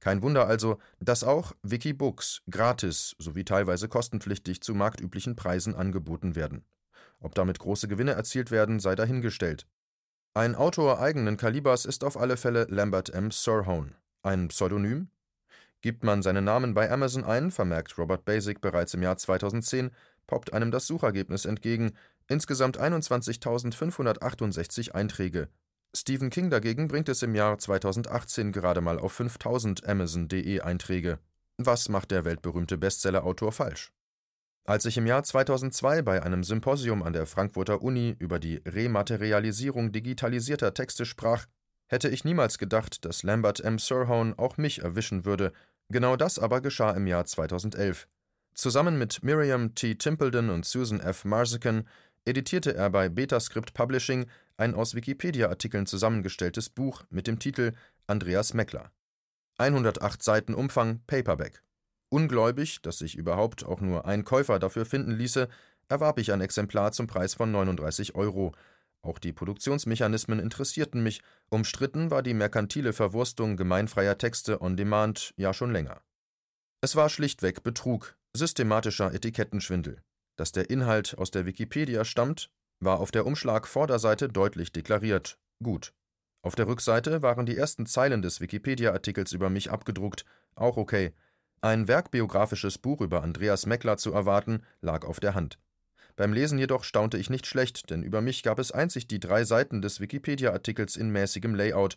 Kein 0.00 0.22
Wunder 0.22 0.46
also, 0.46 0.78
dass 1.00 1.24
auch 1.24 1.54
Wikibooks 1.62 2.42
gratis 2.50 3.16
sowie 3.18 3.44
teilweise 3.44 3.88
kostenpflichtig 3.88 4.60
zu 4.60 4.74
marktüblichen 4.74 5.36
Preisen 5.36 5.74
angeboten 5.74 6.36
werden. 6.36 6.64
Ob 7.20 7.34
damit 7.34 7.58
große 7.58 7.88
Gewinne 7.88 8.12
erzielt 8.12 8.50
werden, 8.50 8.78
sei 8.78 8.94
dahingestellt. 8.94 9.66
Ein 10.36 10.54
Autor 10.54 11.00
eigenen 11.00 11.36
Kalibers 11.38 11.86
ist 11.86 12.04
auf 12.04 12.20
alle 12.20 12.36
Fälle 12.36 12.66
Lambert 12.68 13.08
M. 13.08 13.30
Sirhone. 13.30 13.92
Ein 14.22 14.48
Pseudonym? 14.48 15.08
Gibt 15.80 16.04
man 16.04 16.22
seinen 16.22 16.44
Namen 16.44 16.74
bei 16.74 16.90
Amazon 16.90 17.24
ein, 17.24 17.50
vermerkt 17.50 17.96
Robert 17.96 18.26
Basic 18.26 18.60
bereits 18.60 18.92
im 18.92 19.02
Jahr 19.02 19.16
2010, 19.16 19.92
poppt 20.26 20.52
einem 20.52 20.70
das 20.70 20.86
Suchergebnis 20.86 21.46
entgegen, 21.46 21.94
insgesamt 22.28 22.78
21.568 22.78 24.92
Einträge. 24.92 25.48
Stephen 25.96 26.28
King 26.28 26.50
dagegen 26.50 26.88
bringt 26.88 27.08
es 27.08 27.22
im 27.22 27.34
Jahr 27.34 27.56
2018 27.56 28.52
gerade 28.52 28.82
mal 28.82 28.98
auf 28.98 29.14
5000 29.14 29.88
Amazon.de 29.88 30.60
Einträge. 30.60 31.18
Was 31.56 31.88
macht 31.88 32.10
der 32.10 32.26
weltberühmte 32.26 32.76
Bestsellerautor 32.76 33.52
falsch? 33.52 33.90
Als 34.66 34.84
ich 34.84 34.96
im 34.98 35.06
Jahr 35.06 35.22
2002 35.22 36.02
bei 36.02 36.24
einem 36.24 36.42
Symposium 36.42 37.04
an 37.04 37.12
der 37.12 37.26
Frankfurter 37.26 37.82
Uni 37.82 38.16
über 38.18 38.40
die 38.40 38.60
Rematerialisierung 38.66 39.92
digitalisierter 39.92 40.74
Texte 40.74 41.06
sprach, 41.06 41.46
hätte 41.86 42.08
ich 42.08 42.24
niemals 42.24 42.58
gedacht, 42.58 43.04
dass 43.04 43.22
Lambert 43.22 43.60
M. 43.60 43.78
Sirhone 43.78 44.34
auch 44.36 44.56
mich 44.56 44.82
erwischen 44.82 45.24
würde. 45.24 45.52
Genau 45.88 46.16
das 46.16 46.40
aber 46.40 46.60
geschah 46.60 46.90
im 46.90 47.06
Jahr 47.06 47.24
2011. 47.24 48.08
Zusammen 48.54 48.98
mit 48.98 49.22
Miriam 49.22 49.76
T. 49.76 49.94
Timpledon 49.94 50.50
und 50.50 50.66
Susan 50.66 50.98
F. 50.98 51.24
Marzican 51.24 51.86
editierte 52.24 52.74
er 52.74 52.90
bei 52.90 53.08
Betascript 53.08 53.72
Publishing 53.72 54.26
ein 54.56 54.74
aus 54.74 54.96
Wikipedia-Artikeln 54.96 55.86
zusammengestelltes 55.86 56.70
Buch 56.70 57.04
mit 57.08 57.28
dem 57.28 57.38
Titel 57.38 57.72
Andreas 58.08 58.52
Meckler. 58.52 58.90
108 59.58 60.20
Seiten 60.20 60.54
Umfang 60.54 61.02
Paperback. 61.06 61.62
Ungläubig, 62.08 62.82
dass 62.82 62.98
sich 62.98 63.16
überhaupt 63.16 63.64
auch 63.64 63.80
nur 63.80 64.06
ein 64.06 64.24
Käufer 64.24 64.58
dafür 64.58 64.84
finden 64.86 65.12
ließe, 65.12 65.48
erwarb 65.88 66.18
ich 66.18 66.32
ein 66.32 66.40
Exemplar 66.40 66.92
zum 66.92 67.06
Preis 67.06 67.34
von 67.34 67.50
39 67.50 68.14
Euro. 68.14 68.52
Auch 69.02 69.18
die 69.18 69.32
Produktionsmechanismen 69.32 70.38
interessierten 70.38 71.02
mich, 71.02 71.22
umstritten 71.48 72.10
war 72.10 72.22
die 72.22 72.34
merkantile 72.34 72.92
Verwurstung 72.92 73.56
gemeinfreier 73.56 74.18
Texte 74.18 74.60
on 74.60 74.76
demand 74.76 75.32
ja 75.36 75.54
schon 75.54 75.72
länger. 75.72 76.00
Es 76.80 76.96
war 76.96 77.08
schlichtweg 77.08 77.62
Betrug, 77.62 78.16
systematischer 78.36 79.12
Etikettenschwindel. 79.12 80.02
Dass 80.36 80.52
der 80.52 80.70
Inhalt 80.70 81.16
aus 81.18 81.30
der 81.30 81.46
Wikipedia 81.46 82.04
stammt, 82.04 82.50
war 82.80 83.00
auf 83.00 83.10
der 83.10 83.26
Umschlagvorderseite 83.26 84.28
deutlich 84.28 84.72
deklariert. 84.72 85.38
Gut. 85.62 85.94
Auf 86.42 86.54
der 86.54 86.66
Rückseite 86.66 87.22
waren 87.22 87.46
die 87.46 87.56
ersten 87.56 87.86
Zeilen 87.86 88.22
des 88.22 88.40
Wikipedia-Artikels 88.40 89.32
über 89.32 89.50
mich 89.50 89.70
abgedruckt. 89.70 90.24
Auch 90.54 90.76
okay. 90.76 91.12
Ein 91.60 91.88
werkbiografisches 91.88 92.78
Buch 92.78 93.00
über 93.00 93.22
Andreas 93.22 93.66
Meckler 93.66 93.96
zu 93.96 94.12
erwarten, 94.12 94.62
lag 94.80 95.04
auf 95.04 95.20
der 95.20 95.34
Hand. 95.34 95.58
Beim 96.16 96.32
Lesen 96.32 96.58
jedoch 96.58 96.84
staunte 96.84 97.18
ich 97.18 97.30
nicht 97.30 97.46
schlecht, 97.46 97.90
denn 97.90 98.02
über 98.02 98.20
mich 98.20 98.42
gab 98.42 98.58
es 98.58 98.72
einzig 98.72 99.06
die 99.06 99.20
drei 99.20 99.44
Seiten 99.44 99.82
des 99.82 100.00
Wikipedia-Artikels 100.00 100.96
in 100.96 101.10
mäßigem 101.10 101.54
Layout. 101.54 101.96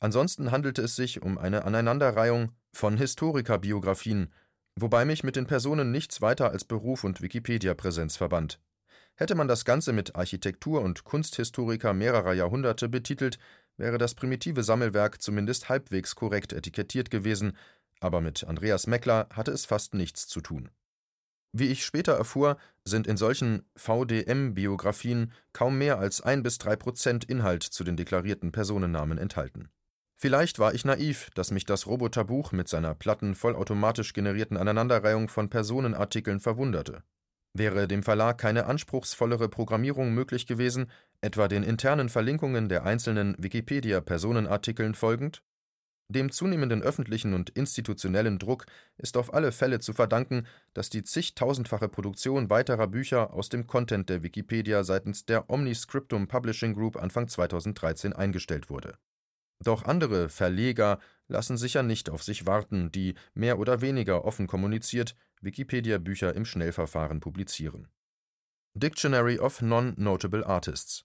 Ansonsten 0.00 0.50
handelte 0.50 0.82
es 0.82 0.96
sich 0.96 1.22
um 1.22 1.38
eine 1.38 1.64
Aneinanderreihung 1.64 2.52
von 2.72 2.96
Historikerbiografien, 2.96 4.32
wobei 4.74 5.04
mich 5.04 5.22
mit 5.22 5.36
den 5.36 5.46
Personen 5.46 5.92
nichts 5.92 6.20
weiter 6.20 6.50
als 6.50 6.64
Beruf 6.64 7.04
und 7.04 7.20
Wikipedia-Präsenz 7.20 8.16
verband. 8.16 8.58
Hätte 9.14 9.34
man 9.34 9.48
das 9.48 9.64
Ganze 9.64 9.92
mit 9.92 10.16
Architektur 10.16 10.80
und 10.80 11.04
Kunsthistoriker 11.04 11.92
mehrerer 11.92 12.32
Jahrhunderte 12.32 12.88
betitelt, 12.88 13.38
wäre 13.76 13.98
das 13.98 14.14
primitive 14.14 14.62
Sammelwerk 14.62 15.20
zumindest 15.20 15.68
halbwegs 15.68 16.14
korrekt 16.14 16.52
etikettiert 16.52 17.10
gewesen, 17.10 17.56
aber 18.00 18.20
mit 18.20 18.44
Andreas 18.44 18.86
Meckler 18.86 19.28
hatte 19.32 19.52
es 19.52 19.66
fast 19.66 19.94
nichts 19.94 20.26
zu 20.26 20.40
tun. 20.40 20.70
Wie 21.52 21.66
ich 21.66 21.84
später 21.84 22.12
erfuhr, 22.12 22.56
sind 22.84 23.06
in 23.06 23.16
solchen 23.16 23.64
VDM-Biografien 23.76 25.32
kaum 25.52 25.78
mehr 25.78 25.98
als 25.98 26.20
ein 26.20 26.42
bis 26.42 26.58
drei 26.58 26.76
Prozent 26.76 27.24
Inhalt 27.24 27.62
zu 27.62 27.84
den 27.84 27.96
deklarierten 27.96 28.52
Personennamen 28.52 29.18
enthalten. 29.18 29.68
Vielleicht 30.16 30.58
war 30.58 30.74
ich 30.74 30.84
naiv, 30.84 31.30
dass 31.34 31.50
mich 31.50 31.64
das 31.64 31.86
Roboterbuch 31.86 32.52
mit 32.52 32.68
seiner 32.68 32.94
platten, 32.94 33.34
vollautomatisch 33.34 34.12
generierten 34.12 34.56
Aneinanderreihung 34.58 35.28
von 35.28 35.48
Personenartikeln 35.48 36.40
verwunderte. 36.40 37.02
Wäre 37.52 37.88
dem 37.88 38.02
Verlag 38.02 38.38
keine 38.38 38.66
anspruchsvollere 38.66 39.48
Programmierung 39.48 40.14
möglich 40.14 40.46
gewesen, 40.46 40.90
etwa 41.20 41.48
den 41.48 41.64
internen 41.64 42.08
Verlinkungen 42.08 42.68
der 42.68 42.84
einzelnen 42.84 43.34
Wikipedia-Personenartikeln 43.38 44.94
folgend? 44.94 45.42
Dem 46.10 46.30
zunehmenden 46.30 46.82
öffentlichen 46.82 47.34
und 47.34 47.50
institutionellen 47.50 48.38
Druck 48.38 48.66
ist 48.98 49.16
auf 49.16 49.32
alle 49.32 49.52
Fälle 49.52 49.78
zu 49.80 49.92
verdanken, 49.92 50.46
dass 50.74 50.90
die 50.90 51.04
zigtausendfache 51.04 51.88
Produktion 51.88 52.50
weiterer 52.50 52.88
Bücher 52.88 53.32
aus 53.32 53.48
dem 53.48 53.66
Content 53.66 54.08
der 54.08 54.22
Wikipedia 54.22 54.84
seitens 54.84 55.24
der 55.24 55.48
Omniscriptum 55.48 56.28
Publishing 56.28 56.74
Group 56.74 56.96
Anfang 56.96 57.28
2013 57.28 58.12
eingestellt 58.12 58.70
wurde 58.70 58.98
doch 59.62 59.84
andere 59.84 60.28
Verleger 60.28 60.98
lassen 61.28 61.56
sicher 61.56 61.82
nicht 61.82 62.10
auf 62.10 62.22
sich 62.22 62.46
warten, 62.46 62.90
die 62.90 63.14
mehr 63.34 63.58
oder 63.58 63.80
weniger 63.80 64.24
offen 64.24 64.46
kommuniziert 64.46 65.14
Wikipedia-Bücher 65.42 66.34
im 66.34 66.44
Schnellverfahren 66.44 67.20
publizieren. 67.20 67.88
Dictionary 68.74 69.38
of 69.38 69.62
Non-Notable 69.62 70.46
Artists 70.46 71.04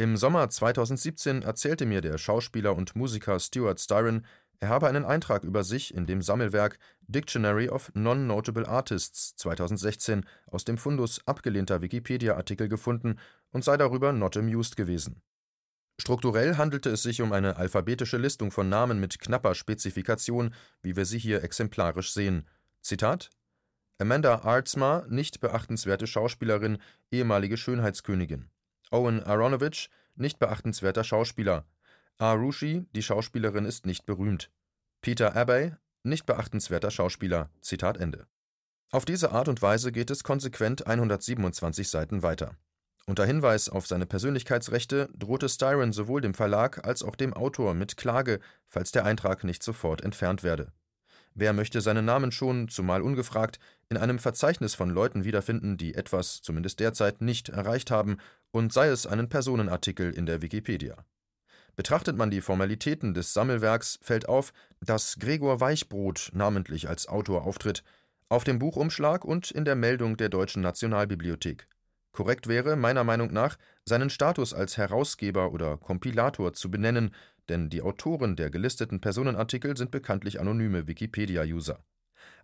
Im 0.00 0.16
Sommer 0.16 0.48
2017 0.48 1.42
erzählte 1.42 1.84
mir 1.84 2.00
der 2.00 2.16
Schauspieler 2.16 2.74
und 2.74 2.96
Musiker 2.96 3.38
Stuart 3.38 3.78
Styron, 3.80 4.24
er 4.58 4.70
habe 4.70 4.88
einen 4.88 5.04
Eintrag 5.04 5.44
über 5.44 5.62
sich 5.62 5.92
in 5.92 6.06
dem 6.06 6.22
Sammelwerk 6.22 6.78
Dictionary 7.02 7.68
of 7.68 7.92
Non-Notable 7.92 8.66
Artists 8.66 9.36
2016 9.36 10.24
aus 10.46 10.64
dem 10.64 10.78
Fundus 10.78 11.20
abgelehnter 11.26 11.82
Wikipedia-Artikel 11.82 12.70
gefunden 12.70 13.18
und 13.50 13.62
sei 13.62 13.76
darüber 13.76 14.14
not 14.14 14.38
amused 14.38 14.74
gewesen 14.74 15.20
Strukturell 16.00 16.56
handelte 16.56 16.88
es 16.88 17.02
sich 17.02 17.20
um 17.20 17.34
eine 17.34 17.56
alphabetische 17.58 18.16
Listung 18.16 18.50
von 18.50 18.70
Namen 18.70 19.00
mit 19.00 19.18
knapper 19.18 19.54
Spezifikation, 19.54 20.54
wie 20.80 20.96
wir 20.96 21.04
sie 21.04 21.18
hier 21.18 21.44
exemplarisch 21.44 22.14
sehen. 22.14 22.48
Zitat: 22.80 23.28
Amanda 23.98 24.36
Aartsma, 24.46 25.04
nicht 25.10 25.40
beachtenswerte 25.40 26.06
Schauspielerin, 26.06 26.78
ehemalige 27.10 27.58
Schönheitskönigin. 27.58 28.48
Owen 28.90 29.22
Aronovich, 29.22 29.90
nicht 30.16 30.38
beachtenswerter 30.38 31.04
Schauspieler. 31.04 31.64
Arushi, 32.18 32.86
die 32.94 33.02
Schauspielerin 33.02 33.64
ist 33.64 33.86
nicht 33.86 34.06
berühmt. 34.06 34.50
Peter 35.00 35.34
Abbey, 35.36 35.72
nicht 36.02 36.26
beachtenswerter 36.26 36.90
Schauspieler. 36.90 37.50
Zitat 37.60 37.96
Ende. 37.96 38.26
Auf 38.90 39.04
diese 39.04 39.32
Art 39.32 39.48
und 39.48 39.62
Weise 39.62 39.92
geht 39.92 40.10
es 40.10 40.24
konsequent 40.24 40.86
127 40.86 41.88
Seiten 41.88 42.22
weiter 42.22 42.56
unter 43.10 43.26
Hinweis 43.26 43.68
auf 43.68 43.88
seine 43.88 44.06
Persönlichkeitsrechte 44.06 45.08
drohte 45.18 45.48
Styron 45.48 45.92
sowohl 45.92 46.20
dem 46.20 46.32
Verlag 46.32 46.86
als 46.86 47.02
auch 47.02 47.16
dem 47.16 47.34
Autor 47.34 47.74
mit 47.74 47.96
Klage, 47.96 48.38
falls 48.68 48.92
der 48.92 49.04
Eintrag 49.04 49.42
nicht 49.42 49.64
sofort 49.64 50.02
entfernt 50.02 50.44
werde. 50.44 50.72
Wer 51.34 51.52
möchte 51.52 51.80
seinen 51.80 52.04
Namen 52.04 52.30
schon, 52.30 52.68
zumal 52.68 53.02
ungefragt, 53.02 53.58
in 53.90 53.96
einem 53.96 54.20
Verzeichnis 54.20 54.74
von 54.74 54.88
Leuten 54.88 55.24
wiederfinden, 55.24 55.76
die 55.76 55.94
etwas, 55.94 56.42
zumindest 56.42 56.78
derzeit, 56.80 57.20
nicht 57.20 57.48
erreicht 57.48 57.90
haben, 57.90 58.18
und 58.52 58.72
sei 58.72 58.88
es 58.88 59.06
einen 59.06 59.28
Personenartikel 59.28 60.12
in 60.12 60.26
der 60.26 60.42
Wikipedia? 60.42 61.04
Betrachtet 61.74 62.16
man 62.16 62.30
die 62.30 62.40
Formalitäten 62.40 63.14
des 63.14 63.34
Sammelwerks, 63.34 63.98
fällt 64.00 64.28
auf, 64.28 64.52
dass 64.80 65.18
Gregor 65.18 65.60
Weichbrot 65.60 66.30
namentlich 66.32 66.88
als 66.88 67.08
Autor 67.08 67.44
auftritt, 67.44 67.82
auf 68.28 68.44
dem 68.44 68.60
Buchumschlag 68.60 69.24
und 69.24 69.50
in 69.50 69.64
der 69.64 69.74
Meldung 69.74 70.16
der 70.16 70.28
Deutschen 70.28 70.62
Nationalbibliothek. 70.62 71.66
Korrekt 72.12 72.46
wäre, 72.46 72.76
meiner 72.76 73.02
Meinung 73.02 73.32
nach, 73.32 73.56
seinen 73.84 74.10
Status 74.10 74.54
als 74.54 74.76
Herausgeber 74.76 75.52
oder 75.52 75.78
Kompilator 75.78 76.52
zu 76.52 76.70
benennen, 76.70 77.14
denn 77.48 77.70
die 77.70 77.82
Autoren 77.82 78.36
der 78.36 78.50
gelisteten 78.50 79.00
Personenartikel 79.00 79.76
sind 79.76 79.90
bekanntlich 79.90 80.40
anonyme 80.40 80.86
Wikipedia-User. 80.86 81.84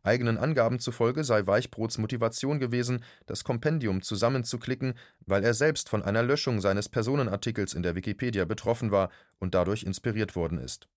Eigenen 0.06 0.38
Angaben 0.38 0.78
zufolge 0.78 1.24
sei 1.24 1.46
Weichbrots 1.46 1.98
Motivation 1.98 2.60
gewesen, 2.60 3.04
das 3.26 3.44
Kompendium 3.44 4.02
zusammenzuklicken, 4.02 4.94
weil 5.26 5.44
er 5.44 5.54
selbst 5.54 5.88
von 5.88 6.02
einer 6.02 6.22
Löschung 6.22 6.60
seines 6.60 6.88
Personenartikels 6.88 7.74
in 7.74 7.82
der 7.82 7.94
Wikipedia 7.94 8.44
betroffen 8.44 8.90
war 8.90 9.10
und 9.38 9.54
dadurch 9.54 9.82
inspiriert 9.82 10.36
worden 10.36 10.58
ist. 10.58 10.88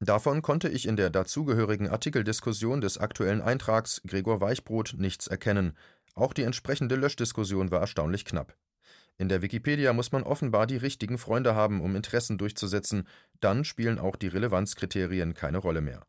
Davon 0.00 0.42
konnte 0.42 0.68
ich 0.68 0.86
in 0.86 0.96
der 0.96 1.10
dazugehörigen 1.10 1.88
Artikeldiskussion 1.88 2.80
des 2.80 2.98
aktuellen 2.98 3.40
Eintrags 3.40 4.02
Gregor 4.06 4.40
Weichbrot 4.40 4.94
nichts 4.98 5.26
erkennen, 5.26 5.76
auch 6.14 6.32
die 6.32 6.42
entsprechende 6.42 6.96
Löschdiskussion 6.96 7.70
war 7.70 7.80
erstaunlich 7.80 8.24
knapp. 8.24 8.56
In 9.16 9.28
der 9.28 9.42
Wikipedia 9.42 9.92
muss 9.92 10.12
man 10.12 10.24
offenbar 10.24 10.66
die 10.66 10.76
richtigen 10.76 11.18
Freunde 11.18 11.54
haben, 11.54 11.80
um 11.80 11.94
Interessen 11.94 12.36
durchzusetzen, 12.36 13.06
dann 13.40 13.64
spielen 13.64 13.98
auch 13.98 14.16
die 14.16 14.28
Relevanzkriterien 14.28 15.34
keine 15.34 15.58
Rolle 15.58 15.80
mehr. 15.80 16.04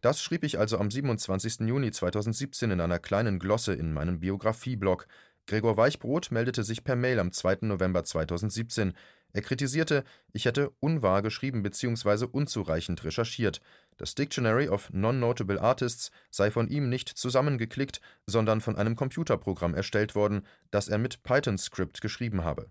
Das 0.00 0.22
schrieb 0.22 0.44
ich 0.44 0.58
also 0.58 0.78
am 0.78 0.90
27. 0.92 1.66
Juni 1.66 1.90
2017 1.90 2.70
in 2.70 2.80
einer 2.80 3.00
kleinen 3.00 3.40
Glosse 3.40 3.74
in 3.74 3.92
meinem 3.92 4.20
Biografieblog. 4.20 5.08
Gregor 5.46 5.76
Weichbrot 5.76 6.30
meldete 6.30 6.62
sich 6.62 6.84
per 6.84 6.94
Mail 6.94 7.18
am 7.18 7.32
2. 7.32 7.58
November 7.62 8.04
2017. 8.04 8.92
Er 9.32 9.42
kritisierte, 9.42 10.04
ich 10.32 10.44
hätte 10.44 10.70
unwahr 10.78 11.20
geschrieben 11.20 11.64
bzw. 11.64 12.26
unzureichend 12.30 13.02
recherchiert. 13.02 13.60
Das 13.96 14.14
Dictionary 14.14 14.68
of 14.68 14.90
Non-Notable 14.92 15.60
Artists 15.60 16.12
sei 16.30 16.52
von 16.52 16.68
ihm 16.68 16.88
nicht 16.88 17.08
zusammengeklickt, 17.08 18.00
sondern 18.24 18.60
von 18.60 18.76
einem 18.76 18.94
Computerprogramm 18.94 19.74
erstellt 19.74 20.14
worden, 20.14 20.46
das 20.70 20.88
er 20.88 20.98
mit 20.98 21.24
Python-Script 21.24 22.00
geschrieben 22.00 22.44
habe. 22.44 22.70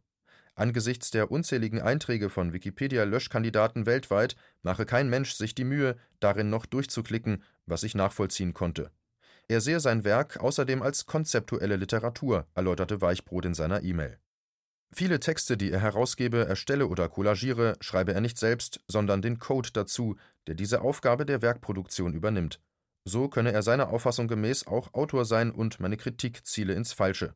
Angesichts 0.57 1.11
der 1.11 1.29
unzähligen 1.29 1.81
Einträge 1.81 2.29
von 2.29 2.51
Wikipedia-Löschkandidaten 2.51 3.85
weltweit 3.85 4.35
mache 4.63 4.87
kein 4.87 5.07
Mensch 5.07 5.33
sich 5.33 5.53
die 5.53 5.63
Mühe, 5.63 5.97
darin 6.19 6.49
noch 6.49 6.65
durchzuklicken, 6.65 7.43
was 7.67 7.83
ich 7.83 7.93
nachvollziehen 7.93 8.55
konnte. 8.55 8.89
Er 9.47 9.61
sehe 9.61 9.79
sein 9.79 10.03
Werk 10.03 10.37
außerdem 10.37 10.81
als 10.81 11.05
konzeptuelle 11.05 11.75
Literatur, 11.75 12.47
erläuterte 12.55 13.01
Weichbrot 13.01 13.45
in 13.45 13.53
seiner 13.53 13.83
E-Mail 13.83 14.17
Viele 14.91 15.19
Texte, 15.19 15.57
die 15.57 15.69
er 15.69 15.81
herausgebe, 15.81 16.47
erstelle 16.47 16.87
oder 16.87 17.07
collagiere, 17.07 17.75
schreibe 17.79 18.13
er 18.13 18.21
nicht 18.21 18.39
selbst, 18.39 18.79
sondern 18.87 19.21
den 19.21 19.37
Code 19.37 19.69
dazu, 19.73 20.15
der 20.47 20.55
diese 20.55 20.81
Aufgabe 20.81 21.25
der 21.25 21.41
Werkproduktion 21.41 22.13
übernimmt. 22.13 22.61
So 23.05 23.27
könne 23.27 23.51
er 23.51 23.61
seiner 23.61 23.89
Auffassung 23.89 24.27
gemäß 24.27 24.65
auch 24.65 24.93
Autor 24.93 25.25
sein 25.25 25.51
und 25.51 25.79
meine 25.79 25.97
Kritik 25.97 26.47
ziele 26.47 26.73
ins 26.73 26.93
Falsche. 26.93 27.35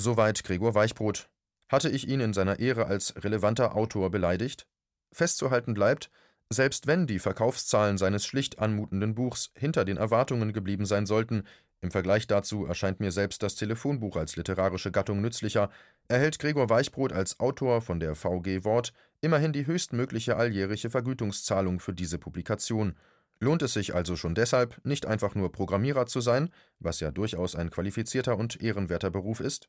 Soweit 0.00 0.44
Gregor 0.44 0.74
Weichbrot. 0.74 1.28
Hatte 1.68 1.88
ich 1.90 2.08
ihn 2.08 2.20
in 2.20 2.32
seiner 2.32 2.58
Ehre 2.58 2.86
als 2.86 3.14
relevanter 3.22 3.74
Autor 3.74 4.10
beleidigt? 4.10 4.66
Festzuhalten 5.12 5.74
bleibt, 5.74 6.10
selbst 6.48 6.86
wenn 6.86 7.06
die 7.06 7.18
Verkaufszahlen 7.18 7.98
seines 7.98 8.24
schlicht 8.24 8.60
anmutenden 8.60 9.14
Buchs 9.14 9.50
hinter 9.56 9.84
den 9.84 9.96
Erwartungen 9.96 10.52
geblieben 10.52 10.86
sein 10.86 11.06
sollten, 11.06 11.44
im 11.80 11.90
Vergleich 11.90 12.26
dazu 12.26 12.64
erscheint 12.64 13.00
mir 13.00 13.12
selbst 13.12 13.42
das 13.42 13.54
Telefonbuch 13.54 14.16
als 14.16 14.36
literarische 14.36 14.90
Gattung 14.90 15.20
nützlicher, 15.20 15.70
erhält 16.08 16.38
Gregor 16.38 16.70
Weichbrot 16.70 17.12
als 17.12 17.38
Autor 17.38 17.82
von 17.82 18.00
der 18.00 18.14
VG 18.14 18.64
Wort 18.64 18.92
immerhin 19.20 19.52
die 19.52 19.66
höchstmögliche 19.66 20.36
alljährliche 20.36 20.90
Vergütungszahlung 20.90 21.80
für 21.80 21.92
diese 21.92 22.18
Publikation. 22.18 22.96
Lohnt 23.40 23.62
es 23.62 23.74
sich 23.74 23.94
also 23.94 24.16
schon 24.16 24.34
deshalb, 24.34 24.80
nicht 24.84 25.04
einfach 25.04 25.34
nur 25.34 25.52
Programmierer 25.52 26.06
zu 26.06 26.20
sein, 26.20 26.50
was 26.78 27.00
ja 27.00 27.10
durchaus 27.10 27.54
ein 27.54 27.70
qualifizierter 27.70 28.38
und 28.38 28.62
ehrenwerter 28.62 29.10
Beruf 29.10 29.40
ist? 29.40 29.68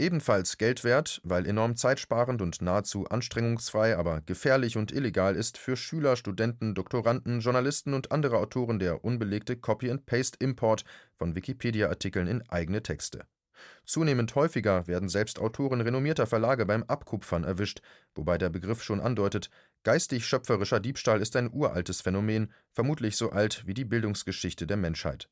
Ebenfalls 0.00 0.58
Geld 0.58 0.84
wert, 0.84 1.20
weil 1.24 1.44
enorm 1.44 1.74
zeitsparend 1.74 2.40
und 2.40 2.62
nahezu 2.62 3.06
anstrengungsfrei, 3.06 3.96
aber 3.96 4.20
gefährlich 4.20 4.76
und 4.76 4.92
illegal 4.92 5.34
ist 5.34 5.58
für 5.58 5.76
Schüler, 5.76 6.14
Studenten, 6.14 6.76
Doktoranden, 6.76 7.40
Journalisten 7.40 7.94
und 7.94 8.12
andere 8.12 8.38
Autoren 8.38 8.78
der 8.78 9.04
unbelegte 9.04 9.56
Copy-and-Paste-Import 9.56 10.84
von 11.16 11.34
Wikipedia-Artikeln 11.34 12.28
in 12.28 12.48
eigene 12.48 12.80
Texte. 12.80 13.26
Zunehmend 13.84 14.36
häufiger 14.36 14.86
werden 14.86 15.08
selbst 15.08 15.40
Autoren 15.40 15.80
renommierter 15.80 16.28
Verlage 16.28 16.64
beim 16.64 16.84
Abkupfern 16.84 17.42
erwischt, 17.42 17.82
wobei 18.14 18.38
der 18.38 18.50
Begriff 18.50 18.84
schon 18.84 19.00
andeutet, 19.00 19.50
geistig-schöpferischer 19.82 20.78
Diebstahl 20.78 21.20
ist 21.20 21.34
ein 21.34 21.52
uraltes 21.52 22.02
Phänomen, 22.02 22.52
vermutlich 22.72 23.16
so 23.16 23.30
alt 23.30 23.66
wie 23.66 23.74
die 23.74 23.84
Bildungsgeschichte 23.84 24.68
der 24.68 24.76
Menschheit. 24.76 25.28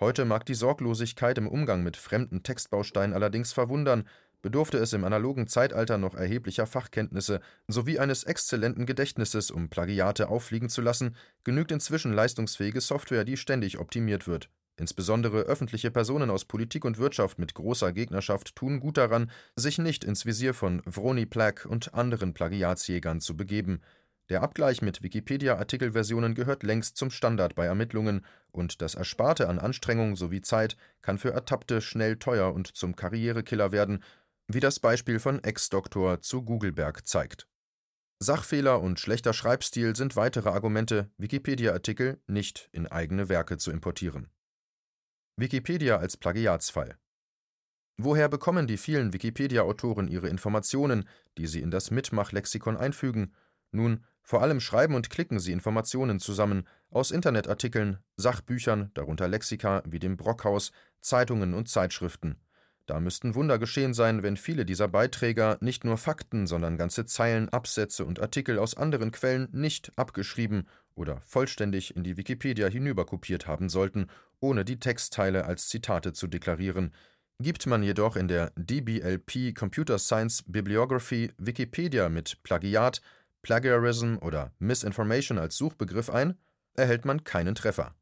Heute 0.00 0.24
mag 0.24 0.46
die 0.46 0.54
Sorglosigkeit 0.54 1.38
im 1.38 1.46
Umgang 1.46 1.82
mit 1.82 1.96
fremden 1.96 2.42
Textbausteinen 2.42 3.14
allerdings 3.14 3.52
verwundern, 3.52 4.08
bedurfte 4.42 4.78
es 4.78 4.92
im 4.92 5.04
analogen 5.04 5.46
Zeitalter 5.46 5.96
noch 5.96 6.14
erheblicher 6.14 6.66
Fachkenntnisse 6.66 7.40
sowie 7.68 7.98
eines 7.98 8.24
exzellenten 8.24 8.86
Gedächtnisses, 8.86 9.50
um 9.50 9.68
Plagiate 9.70 10.28
auffliegen 10.28 10.68
zu 10.68 10.82
lassen, 10.82 11.16
genügt 11.44 11.70
inzwischen 11.70 12.12
leistungsfähige 12.12 12.80
Software, 12.80 13.24
die 13.24 13.36
ständig 13.36 13.78
optimiert 13.78 14.26
wird. 14.26 14.50
Insbesondere 14.76 15.42
öffentliche 15.42 15.90
Personen 15.90 16.30
aus 16.30 16.44
Politik 16.46 16.84
und 16.84 16.98
Wirtschaft 16.98 17.38
mit 17.38 17.54
großer 17.54 17.92
Gegnerschaft 17.92 18.56
tun 18.56 18.80
gut 18.80 18.96
daran, 18.96 19.30
sich 19.54 19.78
nicht 19.78 20.02
ins 20.02 20.26
Visier 20.26 20.54
von 20.54 20.82
Vroni 20.86 21.26
Plack 21.26 21.66
und 21.68 21.94
anderen 21.94 22.34
Plagiatsjägern 22.34 23.20
zu 23.20 23.36
begeben. 23.36 23.82
Der 24.32 24.42
Abgleich 24.42 24.80
mit 24.80 25.02
Wikipedia-Artikelversionen 25.02 26.34
gehört 26.34 26.62
längst 26.62 26.96
zum 26.96 27.10
Standard 27.10 27.54
bei 27.54 27.66
Ermittlungen, 27.66 28.24
und 28.50 28.80
das 28.80 28.94
Ersparte 28.94 29.46
an 29.46 29.58
Anstrengung 29.58 30.16
sowie 30.16 30.40
Zeit 30.40 30.78
kann 31.02 31.18
für 31.18 31.34
Ertappte 31.34 31.82
schnell 31.82 32.16
teuer 32.16 32.54
und 32.54 32.74
zum 32.74 32.96
Karrierekiller 32.96 33.72
werden, 33.72 34.02
wie 34.48 34.60
das 34.60 34.80
Beispiel 34.80 35.18
von 35.18 35.44
Ex-Doktor 35.44 36.22
zu 36.22 36.42
Gugelberg 36.46 37.06
zeigt. 37.06 37.46
Sachfehler 38.20 38.80
und 38.80 38.98
schlechter 38.98 39.34
Schreibstil 39.34 39.94
sind 39.96 40.16
weitere 40.16 40.48
Argumente, 40.48 41.10
Wikipedia-Artikel 41.18 42.18
nicht 42.26 42.70
in 42.72 42.86
eigene 42.86 43.28
Werke 43.28 43.58
zu 43.58 43.70
importieren. 43.70 44.30
Wikipedia 45.36 45.98
als 45.98 46.16
Plagiatsfall 46.16 46.96
Woher 47.98 48.30
bekommen 48.30 48.66
die 48.66 48.78
vielen 48.78 49.12
Wikipedia-Autoren 49.12 50.08
ihre 50.08 50.30
Informationen, 50.30 51.06
die 51.36 51.46
sie 51.46 51.60
in 51.60 51.70
das 51.70 51.90
Mitmach-Lexikon 51.90 52.78
einfügen? 52.78 53.34
Nun, 53.72 54.04
vor 54.22 54.42
allem 54.42 54.60
schreiben 54.60 54.94
und 54.94 55.10
klicken 55.10 55.38
sie 55.38 55.52
Informationen 55.52 56.20
zusammen 56.20 56.66
aus 56.90 57.10
Internetartikeln, 57.10 57.98
Sachbüchern, 58.16 58.90
darunter 58.94 59.28
Lexika 59.28 59.82
wie 59.86 59.98
dem 59.98 60.16
Brockhaus, 60.16 60.72
Zeitungen 61.00 61.54
und 61.54 61.68
Zeitschriften. 61.68 62.36
Da 62.86 62.98
müssten 62.98 63.34
Wunder 63.34 63.58
geschehen 63.58 63.94
sein, 63.94 64.22
wenn 64.22 64.36
viele 64.36 64.64
dieser 64.64 64.88
Beiträger 64.88 65.56
nicht 65.60 65.84
nur 65.84 65.98
Fakten, 65.98 66.46
sondern 66.46 66.76
ganze 66.76 67.06
Zeilen, 67.06 67.48
Absätze 67.48 68.04
und 68.04 68.20
Artikel 68.20 68.58
aus 68.58 68.76
anderen 68.76 69.12
Quellen 69.12 69.48
nicht 69.52 69.92
abgeschrieben 69.96 70.66
oder 70.94 71.20
vollständig 71.24 71.96
in 71.96 72.02
die 72.04 72.16
Wikipedia 72.16 72.68
hinüberkopiert 72.68 73.46
haben 73.46 73.68
sollten, 73.68 74.08
ohne 74.40 74.64
die 74.64 74.78
Textteile 74.78 75.44
als 75.44 75.68
Zitate 75.68 76.12
zu 76.12 76.26
deklarieren. 76.26 76.92
Gibt 77.38 77.66
man 77.66 77.82
jedoch 77.82 78.16
in 78.16 78.28
der 78.28 78.52
DBLP 78.56 79.54
Computer 79.54 79.98
Science 79.98 80.44
Bibliography 80.46 81.32
Wikipedia 81.38 82.08
mit 82.08 82.42
Plagiat 82.42 83.00
Plagiarism 83.42 84.16
oder 84.20 84.52
Misinformation 84.58 85.38
als 85.38 85.56
Suchbegriff 85.56 86.10
ein, 86.10 86.38
erhält 86.74 87.04
man 87.04 87.24
keinen 87.24 87.54
Treffer. 87.54 87.94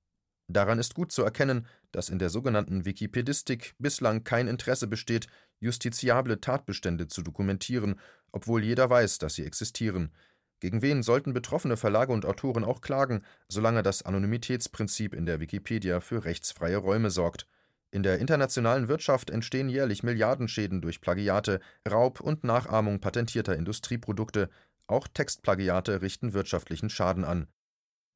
Daran 0.48 0.78
ist 0.78 0.94
gut 0.94 1.12
zu 1.12 1.22
erkennen, 1.22 1.66
dass 1.92 2.08
in 2.08 2.18
der 2.18 2.28
sogenannten 2.28 2.84
Wikipedistik 2.84 3.74
bislang 3.78 4.24
kein 4.24 4.48
Interesse 4.48 4.86
besteht, 4.86 5.28
justiziable 5.60 6.40
Tatbestände 6.40 7.06
zu 7.06 7.22
dokumentieren, 7.22 8.00
obwohl 8.32 8.64
jeder 8.64 8.90
weiß, 8.90 9.18
dass 9.18 9.34
sie 9.34 9.44
existieren. 9.44 10.12
Gegen 10.60 10.82
wen 10.82 11.02
sollten 11.02 11.32
betroffene 11.32 11.76
Verlage 11.76 12.12
und 12.12 12.26
Autoren 12.26 12.64
auch 12.64 12.80
klagen, 12.80 13.22
solange 13.48 13.82
das 13.82 14.02
Anonymitätsprinzip 14.02 15.14
in 15.14 15.24
der 15.24 15.40
Wikipedia 15.40 16.00
für 16.00 16.24
rechtsfreie 16.24 16.76
Räume 16.76 17.10
sorgt? 17.10 17.46
In 17.92 18.02
der 18.02 18.18
internationalen 18.18 18.88
Wirtschaft 18.88 19.30
entstehen 19.30 19.68
jährlich 19.68 20.02
Milliardenschäden 20.02 20.80
durch 20.80 21.00
Plagiate, 21.00 21.60
Raub 21.90 22.20
und 22.20 22.44
Nachahmung 22.44 23.00
patentierter 23.00 23.56
Industrieprodukte, 23.56 24.48
auch 24.90 25.08
Textplagiate 25.08 26.02
richten 26.02 26.32
wirtschaftlichen 26.32 26.90
Schaden 26.90 27.24
an. 27.24 27.48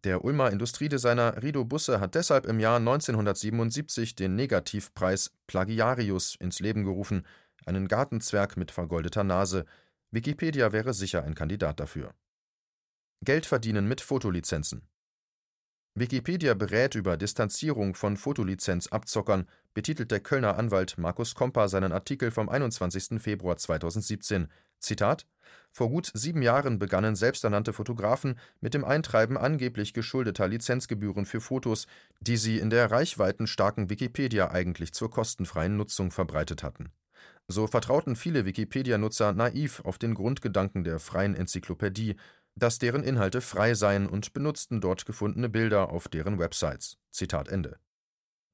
Der 0.05 0.23
Ulmer 0.23 0.51
Industriedesigner 0.51 1.43
Rido 1.43 1.65
Busse 1.65 1.99
hat 1.99 2.15
deshalb 2.15 2.45
im 2.45 2.61
Jahr 2.61 2.77
1977 2.77 4.15
den 4.15 4.37
Negativpreis 4.37 5.33
Plagiarius 5.47 6.35
ins 6.35 6.61
Leben 6.61 6.85
gerufen, 6.85 7.27
einen 7.65 7.89
Gartenzwerg 7.89 8.59
mit 8.59 8.71
vergoldeter 8.71 9.25
Nase. 9.25 9.65
Wikipedia 10.11 10.73
wäre 10.73 10.93
sicher 10.93 11.25
ein 11.25 11.35
Kandidat 11.35 11.81
dafür. 11.81 12.13
Geld 13.23 13.47
verdienen 13.47 13.89
mit 13.89 14.03
Fotolizenzen. 14.03 14.87
Wikipedia 15.97 16.55
berät 16.55 16.97
über 16.97 17.17
Distanzierung 17.17 17.95
von 17.95 18.17
Fotolizenzabzockern, 18.17 19.47
betitelt 19.75 20.11
der 20.11 20.19
Kölner 20.19 20.59
Anwalt 20.59 20.99
Markus 20.99 21.37
Kompa 21.37 21.69
seinen 21.69 21.93
Artikel 21.93 22.33
vom 22.33 22.49
21. 22.49 23.23
Februar 23.23 23.57
2017. 23.57 24.49
Zitat: 24.81 25.25
Vor 25.71 25.91
gut 25.91 26.11
sieben 26.13 26.43
Jahren 26.43 26.81
begannen 26.81 27.15
selbsternannte 27.15 27.73
Fotografen 27.73 28.41
mit 28.61 28.75
dem 28.75 28.85
Eintreiben 28.85 29.39
angeblich 29.39 29.95
geschuldeter 29.95 30.49
Lizenzgebühren 30.49 31.27
für 31.27 31.41
Fotos, 31.41 31.87
die 32.21 32.39
sie 32.39 32.59
in 32.59 32.71
der 32.71 32.91
reichweitenstarken 32.91 33.89
Wikipedia 33.89 34.51
eigentlich 34.51 34.95
zur 34.95 35.13
kostenfreien 35.13 35.77
Nutzung 35.77 36.11
verbreitet 36.11 36.65
hatten. 36.65 36.91
So 37.47 37.69
vertrauten 37.69 38.17
viele 38.17 38.47
Wikipedia-Nutzer 38.47 39.33
naiv 39.33 39.81
auf 39.85 39.99
den 39.99 40.15
Grundgedanken 40.15 40.83
der 40.83 40.99
freien 40.99 41.37
Enzyklopädie 41.37 42.17
dass 42.57 42.79
deren 42.79 43.03
Inhalte 43.03 43.41
frei 43.41 43.75
seien 43.75 44.09
und 44.09 44.33
benutzten 44.33 44.81
dort 44.81 45.07
gefundene 45.07 45.49
Bilder 45.49 45.91
auf 45.91 46.09
deren 46.09 46.39
Websites. 46.39 46.99
Zitat 47.11 47.49
Ende. 47.49 47.79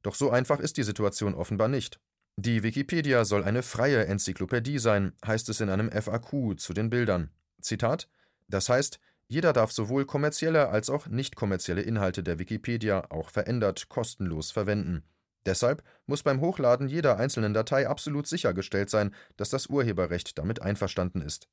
Doch 0.03 0.15
so 0.15 0.31
einfach 0.31 0.61
ist 0.61 0.77
die 0.77 0.83
Situation 0.83 1.35
offenbar 1.35 1.69
nicht. 1.69 2.01
Die 2.37 2.63
Wikipedia 2.63 3.25
soll 3.25 3.45
eine 3.45 3.63
freie 3.63 4.07
Enzyklopädie 4.07 4.79
sein, 4.79 5.13
heißt 5.27 5.49
es 5.51 5.61
in 5.61 5.69
einem 5.69 5.91
FAQ 5.91 6.59
zu 6.59 6.73
den 6.73 6.89
Bildern. 6.89 7.31
Zitat: 7.61 8.09
Das 8.49 8.69
heißt, 8.69 8.99
jeder 9.29 9.53
darf 9.53 9.73
sowohl 9.73 10.07
kommerzielle 10.07 10.71
als 10.71 10.89
auch 10.91 11.07
nicht 11.07 11.37
kommerzielle 11.37 11.83
Inhalte 11.83 12.23
der 12.23 12.39
Wikipedia 12.39 13.11
auch 13.11 13.31
verändert 13.31 13.89
kostenlos 13.89 14.51
verwenden. 14.51 15.05
Deshalb 15.47 15.83
muss 16.07 16.23
beim 16.23 16.41
Hochladen 16.41 16.89
jeder 16.89 17.19
einzelnen 17.19 17.55
Datei 17.55 17.89
absolut 17.89 18.27
sichergestellt 18.27 18.91
sein, 18.91 19.15
dass 19.37 19.51
das 19.51 19.67
Urheberrecht 19.67 20.39
damit 20.39 20.63
einverstanden 20.63 21.23
ist. 21.23 21.49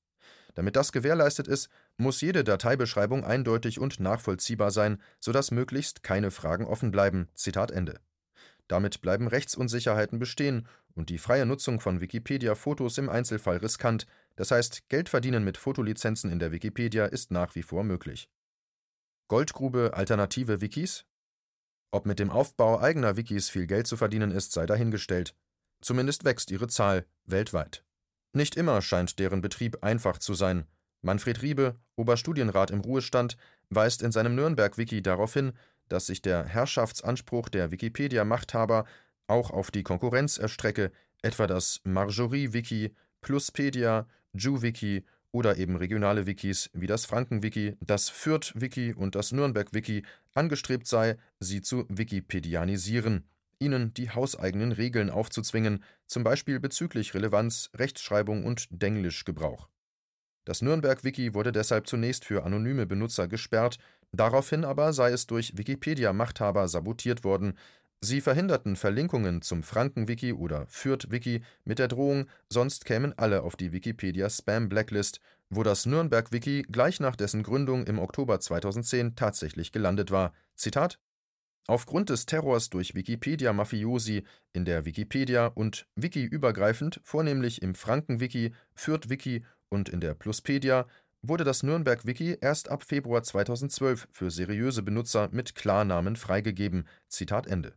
Damit 0.56 0.76
das 0.76 0.92
gewährleistet 0.92 1.48
ist, 1.48 1.70
muss 1.98 2.22
jede 2.22 2.44
Dateibeschreibung 2.44 3.24
eindeutig 3.24 3.80
und 3.80 4.00
nachvollziehbar 4.00 4.72
sein, 4.72 5.02
sodass 5.20 5.52
möglichst 5.52 6.02
keine 6.02 6.32
Fragen 6.32 6.66
offen 6.66 6.92
bleiben. 6.92 7.28
Zitat 7.36 7.72
Ende. 7.72 8.00
Damit 8.68 9.02
bleiben 9.02 9.28
Rechtsunsicherheiten 9.28 10.20
bestehen 10.20 10.68
und 10.96 11.10
die 11.10 11.20
freie 11.20 11.46
Nutzung 11.46 11.80
von 11.80 12.02
Wikipedia-Fotos 12.02 12.98
im 12.98 13.10
Einzelfall 13.10 13.58
riskant, 13.58 14.08
das 14.36 14.52
heißt, 14.52 14.90
Geld 14.90 15.10
verdienen 15.10 15.44
mit 15.44 15.58
Fotolizenzen 15.58 16.32
in 16.32 16.40
der 16.40 16.52
Wikipedia 16.52 17.06
ist 17.06 17.32
nach 17.32 17.56
wie 17.56 17.64
vor 17.64 17.84
möglich. 17.84 18.30
Goldgrube 19.28 19.92
alternative 19.94 20.62
Wikis? 20.62 21.06
Ob 21.92 22.06
mit 22.06 22.20
dem 22.20 22.30
Aufbau 22.30 22.80
eigener 22.80 23.16
Wikis 23.16 23.50
viel 23.50 23.68
Geld 23.68 23.88
zu 23.88 23.96
verdienen 23.96 24.32
ist, 24.32 24.52
sei 24.52 24.66
dahingestellt. 24.66 25.36
Zumindest 25.82 26.26
wächst 26.26 26.52
ihre 26.52 26.68
Zahl 26.68 27.06
weltweit. 27.26 27.84
Nicht 28.38 28.56
immer 28.56 28.84
scheint 28.84 29.18
deren 29.18 29.42
Betrieb 29.42 29.84
einfach 29.84 30.20
zu 30.20 30.36
sein. 30.36 30.66
Manfred 31.02 31.42
Riebe, 31.42 31.76
Oberstudienrat 31.96 32.70
im 32.70 32.82
Ruhestand, 32.82 33.36
weist 33.72 34.04
in 34.04 34.12
seinem 34.12 34.36
Nürnberg-Wiki 34.36 35.02
darauf 35.02 35.34
hin, 35.34 35.54
dass 35.90 36.06
sich 36.06 36.22
der 36.22 36.46
Herrschaftsanspruch 36.46 37.50
der 37.50 37.72
Wikipedia-Machthaber 37.72 38.86
auch 39.26 39.50
auf 39.50 39.72
die 39.72 39.82
Konkurrenz 39.82 40.38
erstrecke, 40.38 40.92
etwa 41.24 41.48
das 41.48 41.82
Marjorie-Wiki 41.84 42.94
Pluspedia, 43.22 44.06
JuWiki 44.34 45.04
oder 45.32 45.58
eben 45.58 45.76
regionale 45.76 46.28
Wikis 46.28 46.70
wie 46.74 46.86
das 46.86 47.06
Frankenwiki, 47.06 47.76
das 47.80 48.10
Fürth-Wiki 48.10 48.94
und 48.94 49.16
das 49.16 49.32
Nürnberg-Wiki 49.32 50.04
angestrebt 50.36 50.86
sei, 50.86 51.18
sie 51.40 51.64
zu 51.64 51.88
wikipedianisieren, 51.90 53.28
ihnen 53.60 53.94
die 53.94 54.10
hauseigenen 54.10 54.72
Regeln 54.72 55.10
aufzuzwingen, 55.10 55.84
zum 56.06 56.24
Beispiel 56.24 56.60
bezüglich 56.60 57.14
Relevanz, 57.14 57.70
Rechtschreibung 57.76 58.46
und 58.46 58.68
Denglischgebrauch. 58.70 59.68
Das 60.46 60.62
Nürnberg-Wiki 60.62 61.34
wurde 61.34 61.52
deshalb 61.52 61.88
zunächst 61.88 62.24
für 62.24 62.46
anonyme 62.46 62.86
Benutzer 62.86 63.28
gesperrt, 63.28 63.80
daraufhin 64.14 64.64
aber 64.64 64.94
sei 64.94 65.12
es 65.12 65.28
durch 65.28 65.58
Wikipedia-Machthaber 65.58 66.68
sabotiert 66.70 67.24
worden, 67.24 67.58
sie 68.00 68.22
verhinderten 68.22 68.76
Verlinkungen 68.76 69.42
zum 69.42 69.64
Franken-Wiki 69.64 70.32
oder 70.32 70.66
Fürth-Wiki 70.68 71.42
mit 71.66 71.80
der 71.80 71.90
Drohung, 71.90 72.28
sonst 72.50 72.86
kämen 72.86 73.14
alle 73.18 73.42
auf 73.42 73.56
die 73.56 73.74
Wikipedia-Spam-Blacklist, 73.74 75.20
wo 75.50 75.64
das 75.64 75.86
Nürnberg-Wiki 75.86 76.64
gleich 76.72 77.00
nach 77.00 77.16
dessen 77.16 77.44
Gründung 77.44 77.86
im 77.86 78.00
Oktober 78.00 78.40
2010 78.40 79.16
tatsächlich 79.16 79.72
gelandet 79.72 80.12
war. 80.12 80.34
Zitat 80.56 81.00
Aufgrund 81.70 82.10
des 82.10 82.26
Terrors 82.26 82.70
durch 82.70 82.96
Wikipedia-Mafiosi 82.96 84.24
in 84.54 84.64
der 84.64 84.86
Wikipedia 84.86 85.48
und 85.48 85.86
Wiki-übergreifend, 85.96 87.02
vornehmlich 87.04 87.62
im 87.62 87.76
Franken-Wiki, 87.76 88.54
Fürth-Wiki 88.74 89.44
und 89.70 89.90
in 89.90 90.00
der 90.00 90.14
Pluspedia, 90.14 90.88
wurde 91.22 91.44
das 91.44 91.64
Nürnberg-Wiki 91.64 92.38
erst 92.40 92.70
ab 92.70 92.84
Februar 92.84 93.22
2012 93.22 94.08
für 94.12 94.32
seriöse 94.32 94.82
Benutzer 94.82 95.28
mit 95.34 95.56
Klarnamen 95.56 96.16
freigegeben. 96.16 96.88
Zitat 97.10 97.48
Ende. 97.48 97.74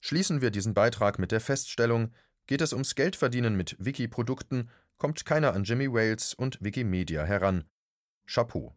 Schließen 0.00 0.40
wir 0.40 0.50
diesen 0.50 0.72
Beitrag 0.72 1.18
mit 1.18 1.32
der 1.32 1.40
Feststellung: 1.40 2.12
Geht 2.46 2.62
es 2.62 2.72
ums 2.72 2.94
Geldverdienen 2.94 3.56
mit 3.56 3.76
Wiki-Produkten, 3.78 4.70
kommt 4.96 5.26
keiner 5.26 5.52
an 5.52 5.64
Jimmy 5.64 5.92
Wales 5.92 6.32
und 6.32 6.58
Wikimedia 6.62 7.24
heran. 7.24 7.64
Chapeau. 8.26 8.74